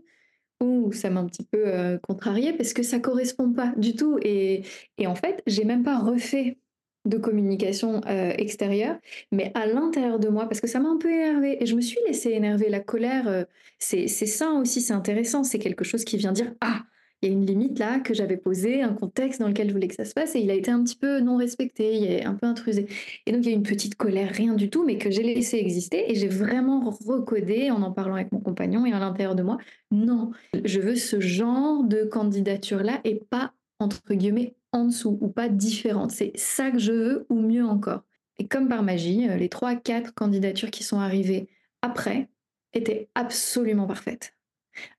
[0.61, 4.17] où ça m'a un petit peu euh, contrariée parce que ça correspond pas du tout.
[4.21, 4.63] Et,
[5.05, 6.57] en fait, j'ai même pas refait
[7.05, 8.97] de communication euh, extérieure,
[9.31, 11.81] mais à l'intérieur de moi, parce que ça m'a un peu énervé et je me
[11.81, 12.69] suis laissée énerver.
[12.69, 13.45] La colère,
[13.77, 16.83] c'est ça aussi, c'est intéressant, c'est quelque chose qui vient dire Ah,
[17.23, 19.87] il y a une limite là que j'avais posée, un contexte dans lequel je voulais
[19.87, 22.25] que ça se passe et il a été un petit peu non respecté, il est
[22.25, 22.87] un peu intrusé.
[23.25, 25.57] Et donc il y a une petite colère, rien du tout, mais que j'ai laissé
[25.57, 29.43] exister et j'ai vraiment recodé en en parlant avec mon compagnon et à l'intérieur de
[29.43, 29.57] moi.
[29.89, 30.31] Non,
[30.65, 35.47] je veux ce genre de candidature là et pas entre guillemets en dessous ou pas
[35.47, 36.11] différente.
[36.11, 38.03] C'est ça que je veux ou mieux encore.
[38.37, 41.47] Et comme par magie, euh, les trois, quatre candidatures qui sont arrivées
[41.81, 42.29] après
[42.73, 44.33] étaient absolument parfaites.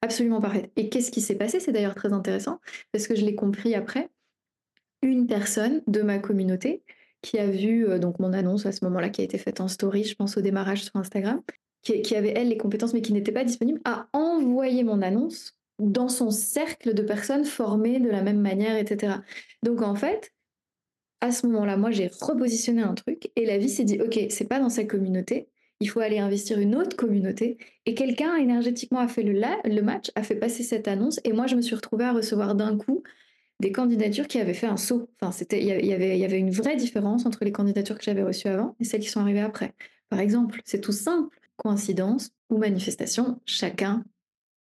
[0.03, 0.71] Absolument parfaite.
[0.77, 1.61] Et qu'est-ce qui s'est passé?
[1.61, 2.61] C'est d'ailleurs très intéressant
[2.93, 4.11] parce que je l'ai compris après.
[5.03, 6.83] Une personne de ma communauté
[7.25, 9.69] qui a vu euh, donc mon annonce à ce moment-là qui a été faite en
[9.69, 11.41] story, je pense au démarrage sur Instagram,
[11.83, 16.09] qui, avait elle les compétences mais qui n'était pas disponible, a envoyé mon annonce dans
[16.09, 19.17] son cercle de personnes formées de la même manière, etc.
[19.63, 20.33] Donc en fait,
[21.21, 24.49] à ce moment-là, moi j'ai repositionné un truc et la vie s'est dit ok, c'est
[24.49, 25.49] pas dans sa communauté,
[25.85, 27.59] il faut aller investir une autre communauté.
[27.85, 31.57] Et quelqu'un énergétiquement a fait le, match, a fait passer cette annonce, et moi je
[31.57, 33.03] me suis retrouvée à recevoir d'un coup
[33.61, 35.11] des candidatures qui avaient fait un saut.
[35.21, 38.05] Enfin, c'était, il y avait, il y avait une vraie différence entre les candidatures que
[38.05, 39.75] j'avais reçues avant et celles qui sont arrivées après.
[40.09, 44.05] Par exemple, c'est tout simple, coïncidence ou manifestation, chacun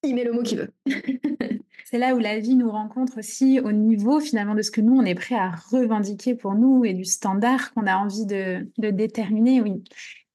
[0.02, 0.72] y met le mot qu'il veut.
[1.84, 4.96] c'est là où la vie nous rencontre aussi au niveau finalement de ce que nous
[4.96, 8.90] on est prêt à revendiquer pour nous et du standard qu'on a envie de, de
[8.90, 9.60] déterminer.
[9.60, 9.84] Oui.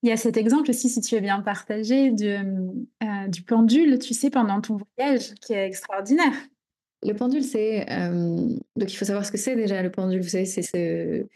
[0.03, 3.97] Il y a cet exemple aussi, si tu veux bien partager, du, euh, du pendule,
[3.99, 6.33] tu sais, pendant ton voyage, qui est extraordinaire.
[7.03, 7.91] Le pendule, c'est...
[7.91, 10.21] Euh, donc il faut savoir ce que c'est déjà, le pendule.
[10.21, 11.27] Vous savez, c'est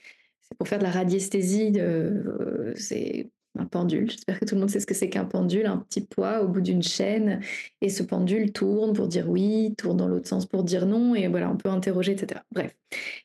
[0.57, 1.73] pour faire de la radiesthésie.
[1.77, 4.09] Euh, c'est un pendule.
[4.09, 6.47] J'espère que tout le monde sait ce que c'est qu'un pendule, un petit poids au
[6.47, 7.41] bout d'une chaîne.
[7.81, 11.15] Et ce pendule tourne pour dire oui, tourne dans l'autre sens pour dire non.
[11.15, 12.41] Et voilà, on peut interroger, etc.
[12.51, 12.75] Bref,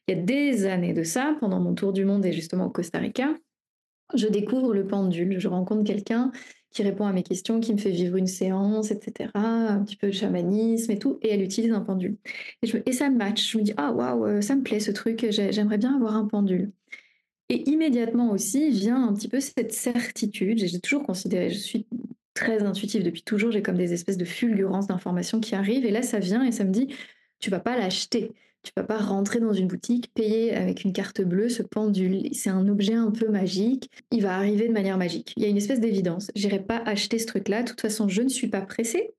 [0.09, 2.71] il y a des années de ça, pendant mon tour du monde et justement au
[2.71, 3.35] Costa Rica,
[4.17, 6.33] je découvre le pendule, je rencontre quelqu'un
[6.77, 10.09] qui répond à mes questions, qui me fait vivre une séance, etc., un petit peu
[10.09, 12.19] de chamanisme et tout, et elle utilise un pendule.
[12.63, 15.79] Et, ça match, je me dis, ah waouh, euh, ça me plaît ce truc, j'aimerais
[15.79, 16.71] bien avoir un pendule.
[17.49, 21.87] Et immédiatement aussi vient un petit peu cette certitude, j'ai toujours considéré, je suis
[22.35, 26.03] très intuitive depuis toujours, j'ai comme des espèces de fulgurances d'informations qui arrivent, et là
[26.03, 26.89] ça vient et ça me dit,
[27.39, 28.33] tu vas pas l'acheter,
[28.67, 32.29] tu vas pas rentrer dans une boutique, payer avec une carte bleue ce pendule.
[32.33, 33.89] C'est un objet un peu magique.
[34.11, 35.33] Il va arriver de manière magique.
[35.37, 36.33] Il y a une espèce d'évidence.
[36.35, 37.63] J'irai pas acheter ce truc-là.
[37.63, 39.15] De toute façon, je ne suis pas pressée.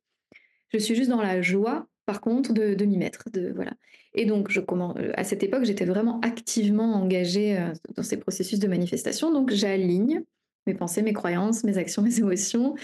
[0.67, 3.23] Je suis juste dans la joie, par contre, de, m'y mettre.
[3.31, 3.71] De, voilà.
[4.15, 8.59] Et donc, je commence, à cette époque, j'étais vraiment activement engagée euh, dans ces processus
[8.59, 9.31] de manifestation.
[9.31, 10.23] Donc, j'aligne
[10.68, 12.76] mes pensées, mes croyances, mes actions, mes émotions.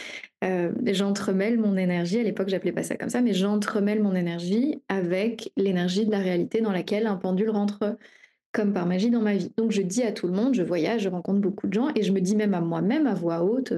[0.43, 2.19] Euh, j'entremêle mon énergie.
[2.19, 6.19] À l'époque, j'appelais pas ça comme ça, mais j'entremêle mon énergie avec l'énergie de la
[6.19, 7.97] réalité dans laquelle un pendule rentre
[8.53, 9.51] comme par magie dans ma vie.
[9.57, 12.03] Donc je dis à tout le monde, je voyage, je rencontre beaucoup de gens et
[12.03, 13.73] je me dis même à moi-même à voix haute,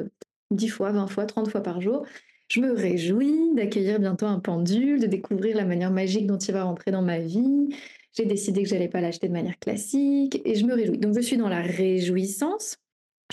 [0.51, 2.06] 10 fois, 20 fois, 30 fois par jour,
[2.49, 6.64] je me réjouis d'accueillir bientôt un pendule, de découvrir la manière magique dont il va
[6.64, 7.70] rentrer dans ma vie.
[8.14, 10.97] J'ai décidé que j'allais pas l'acheter de manière classique et je me réjouis.
[10.97, 12.78] Donc je suis dans la réjouissance.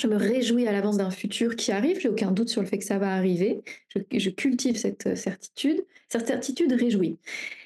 [0.01, 2.01] Je me réjouis à l'avance d'un futur qui arrive.
[2.01, 3.62] J'ai aucun doute sur le fait que ça va arriver.
[3.95, 5.84] Je, cultive cette certitude.
[6.09, 7.18] Cette certitude réjouit,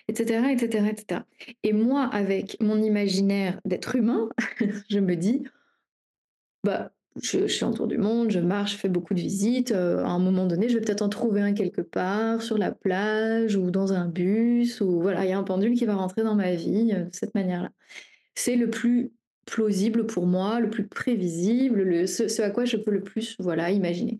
[0.09, 1.20] etc., etc., etc.
[1.62, 4.29] Et moi, avec mon imaginaire d'être humain,
[4.91, 5.45] je me dis,
[6.64, 9.72] bah je, suis en tour du monde, je marche, je fais beaucoup de visites.
[9.72, 12.72] Euh, à un moment donné, je vais peut-être en trouver un quelque part, sur la
[12.72, 14.81] plage ou dans un bus.
[14.81, 17.14] Ou voilà, il y a un pendule qui va rentrer dans ma vie euh, de
[17.14, 17.70] cette manière-là.
[18.35, 19.12] C'est le plus
[19.47, 23.71] plausible pour moi, le plus prévisible, le, ce, à quoi je peux le plus voilà,
[23.71, 24.19] imaginer.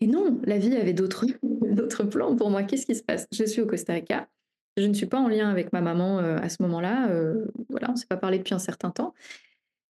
[0.00, 1.26] Et non, la vie avait d'autres
[2.10, 2.62] plans pour moi.
[2.62, 3.26] Qu'est-ce qui se passe?
[3.32, 4.28] Je suis au Costa Rica.
[4.76, 7.10] Je ne suis pas en lien avec ma maman euh, à ce moment-là.
[7.68, 9.12] voilà, on ne s'est pas parlé depuis un certain temps.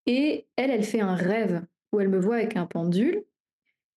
[0.07, 1.62] Et elle, elle fait un rêve
[1.93, 3.22] où elle me voit avec un pendule.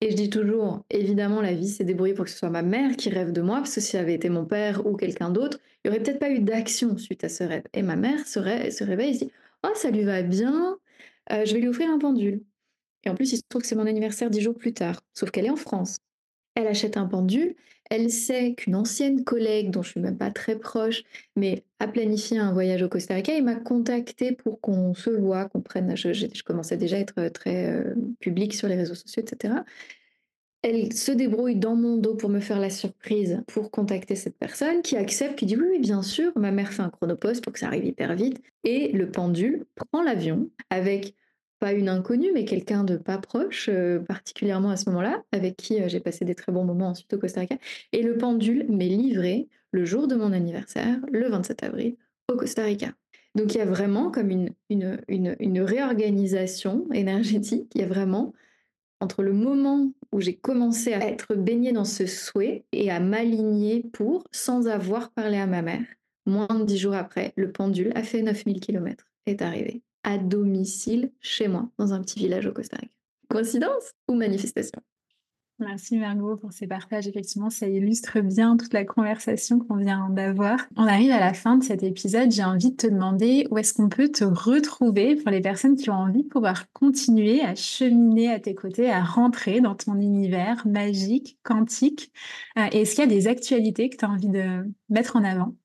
[0.02, 2.98] Et je dis toujours, évidemment, la vie s'est débrouillée pour que ce soit ma mère
[2.98, 5.89] qui rêve de moi, parce que si avait été mon père ou quelqu'un d'autre, il
[5.89, 7.64] n'y aurait peut-être pas eu d'action suite à ce rêve.
[7.74, 9.32] Et ma mère se, réveille et se dit,
[9.64, 10.78] oh, ça lui va bien,
[11.32, 12.43] euh, je vais lui offrir un pendule.
[13.03, 15.32] Et en plus, il se trouve que c'est mon anniversaire dix jours plus tard, sauf
[15.32, 15.97] qu'elle est en France.
[16.55, 17.55] Elle achète un pendule,
[17.89, 21.03] elle sait qu'une ancienne collègue, dont je suis même pas très proche,
[21.36, 25.45] mais a planifié un voyage au Costa Rica et m'a contacté pour qu'on se voit,
[25.45, 25.95] qu'on prenne.
[25.97, 29.55] Je, commençais déjà à être très euh, publique sur les réseaux sociaux, etc.
[30.61, 34.82] Elle se débrouille dans mon dos pour me faire la surprise pour contacter cette personne
[34.84, 36.32] qui accepte, qui dit oui, oui, bien sûr.
[36.38, 38.41] Ma mère fait un chronopost pour que ça arrive hyper vite.
[38.63, 41.15] Et le pendule prend l'avion avec
[41.62, 45.80] pas une inconnue, mais quelqu'un de pas proche, euh, particulièrement à ce moment-là, avec qui
[45.80, 47.55] euh, j'ai passé des très bons moments ensuite au Costa Rica.
[47.91, 51.95] Et le pendule m'est livré le jour de mon anniversaire, le 27 avril,
[52.32, 52.93] au Costa Rica.
[53.36, 58.34] Donc il y a vraiment comme une, réorganisation énergétique, il y a vraiment
[58.99, 63.84] entre le moment où j'ai commencé à être baignée dans ce souhait et à m'aligner
[63.93, 65.86] pour, sans avoir parlé à ma mère,
[66.26, 71.12] moins de dix jours après, le pendule a fait 9000 km, est arrivé à domicile
[71.22, 72.93] chez moi, dans un petit village au Costa Rica.
[73.30, 74.82] Coïncidence ou manifestation?
[75.62, 77.08] Merci Margot pour ces partages.
[77.08, 80.58] Effectivement, ça illustre bien toute la conversation qu'on vient d'avoir.
[80.76, 82.32] On arrive à la fin de cet épisode.
[82.32, 85.91] J'ai envie de te demander où est-ce qu'on peut te retrouver pour les personnes qui
[85.91, 90.66] ont envie de pouvoir continuer à cheminer à tes côtés, à rentrer dans ton univers
[90.66, 92.12] magique, quantique.
[92.58, 95.56] Euh, est-ce qu'il y a des actualités que tu as envie de mettre en avant?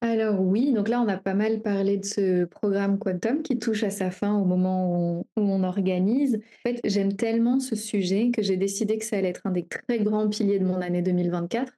[0.00, 3.82] Alors oui, donc là, on a pas mal parlé de ce programme Quantum qui touche
[3.82, 6.36] à sa fin au moment où on, organise.
[6.36, 9.66] En fait, j'aime tellement ce sujet que j'ai décidé que ça allait être un des
[9.66, 11.72] très grands piliers de mon année 2024,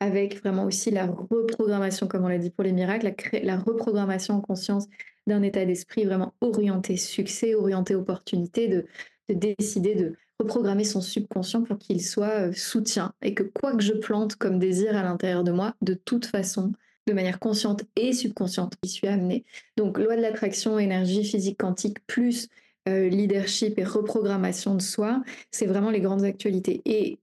[0.00, 3.12] avec vraiment aussi la reprogrammation, comme on l'a dit pour les miracles,
[3.42, 4.86] la, reprogrammation en conscience
[5.26, 8.86] d'un état d'esprit vraiment orienté succès, orienté opportunité, de,
[9.28, 13.82] de décider de reprogrammer son subconscient pour qu'il soit euh, soutien et que quoi que
[13.82, 16.72] je plante comme désir à l'intérieur de moi, de toute façon,
[17.06, 19.44] de manière consciente et subconsciente qui suis amenée.
[19.76, 22.48] Donc, loi de l'attraction, énergie physique quantique, plus
[22.88, 26.82] euh, leadership et reprogrammation de soi, c'est vraiment les grandes actualités.
[26.84, 27.18] Et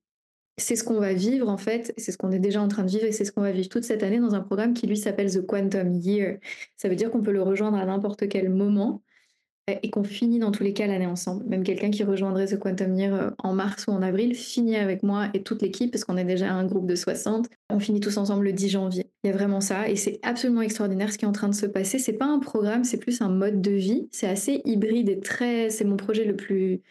[0.57, 2.89] c'est ce qu'on va vivre en fait, c'est ce qu'on est déjà en train de
[2.89, 4.97] vivre et c'est ce qu'on va vivre toute cette année dans un programme qui lui
[4.97, 6.37] s'appelle The Quantum Year.
[6.77, 9.01] Ça veut dire qu'on peut le rejoindre à n'importe quel moment
[9.67, 11.45] et qu'on finit dans tous les cas l'année ensemble.
[11.45, 15.03] Même quelqu'un qui rejoindrait ce Quantum Year euh, en mars ou en avril finit avec
[15.03, 17.47] moi et toute l'équipe, parce qu'on est déjà un groupe de 60.
[17.69, 19.09] On finit tous ensemble le 10 janvier.
[19.23, 21.55] Il y a vraiment ça, et c'est absolument extraordinaire ce qui est en train de
[21.55, 21.97] se passer.
[21.97, 24.09] C'est pas un programme, c'est plus un mode de vie.
[24.11, 25.69] C'est assez hybride et très.
[25.69, 26.81] C'est mon projet le plus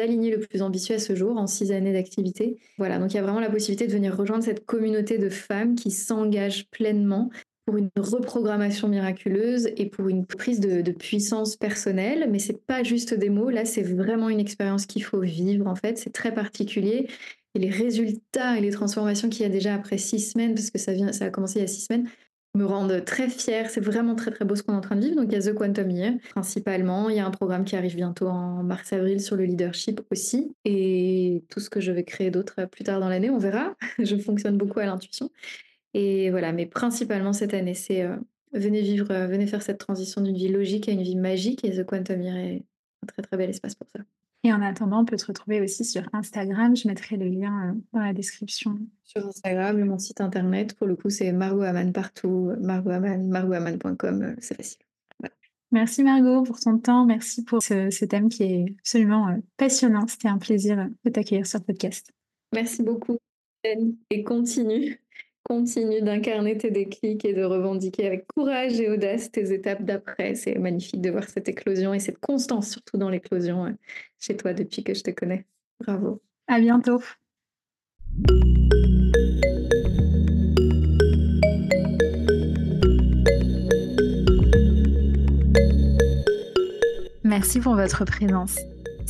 [0.00, 2.56] aligné, le plus ambitieux à ce jour, en six années d'activité.
[2.78, 5.74] Voilà, donc il y a vraiment la possibilité de venir rejoindre cette communauté de femmes
[5.74, 7.30] qui s'engagent pleinement
[7.64, 12.28] pour une reprogrammation miraculeuse et pour une prise de, puissance personnelle.
[12.30, 13.50] Mais c'est pas juste des mots.
[13.50, 15.66] Là, c'est vraiment une expérience qu'il faut vivre.
[15.66, 17.08] En fait, c'est très particulier.
[17.54, 20.78] Et les résultats et les transformations qu'il y a déjà après six semaines, parce que
[20.78, 22.08] ça, vient, ça a commencé il y a six semaines,
[22.54, 23.70] me rendent très fière.
[23.70, 25.16] C'est vraiment très très beau ce qu'on est en train de vivre.
[25.16, 27.08] Donc il y a The Quantum Year principalement.
[27.08, 30.54] Il y a un programme qui arrive bientôt en mars-avril sur le leadership aussi.
[30.64, 33.74] Et tout ce que je vais créer d'autre plus tard dans l'année, on verra.
[33.98, 35.30] je fonctionne beaucoup à l'intuition.
[35.94, 38.16] Et voilà, mais principalement cette année, c'est euh,
[38.52, 41.64] venez vivre, euh, venez faire cette transition d'une vie logique à une vie magique.
[41.64, 42.64] Et The Quantum Year est
[43.02, 44.00] un très très bel espace pour ça.
[44.44, 46.74] Et en attendant, on peut te retrouver aussi sur Instagram.
[46.74, 48.78] Je mettrai le lien euh, dans la description.
[49.04, 52.52] Sur Instagram, mon site internet, pour le coup, c'est Margot partout.
[52.60, 52.90] Margot
[54.40, 54.82] c'est facile.
[55.70, 57.06] Merci Margot pour ton temps.
[57.06, 60.06] Merci pour ce, thème qui est absolument passionnant.
[60.06, 62.12] C'était un plaisir de t'accueillir sur le podcast.
[62.52, 63.16] Merci beaucoup.
[63.64, 65.00] Et continue,
[65.42, 70.34] continue d'incarner tes déclics et de revendiquer avec courage et audace tes étapes d'après.
[70.34, 73.70] C'est magnifique de voir cette éclosion et cette constance, surtout dans l'éclosion, euh,
[74.18, 75.44] chez toi depuis que je te connais.
[75.80, 76.20] Bravo.
[76.46, 77.00] À bientôt.
[87.24, 88.56] Merci pour votre présence.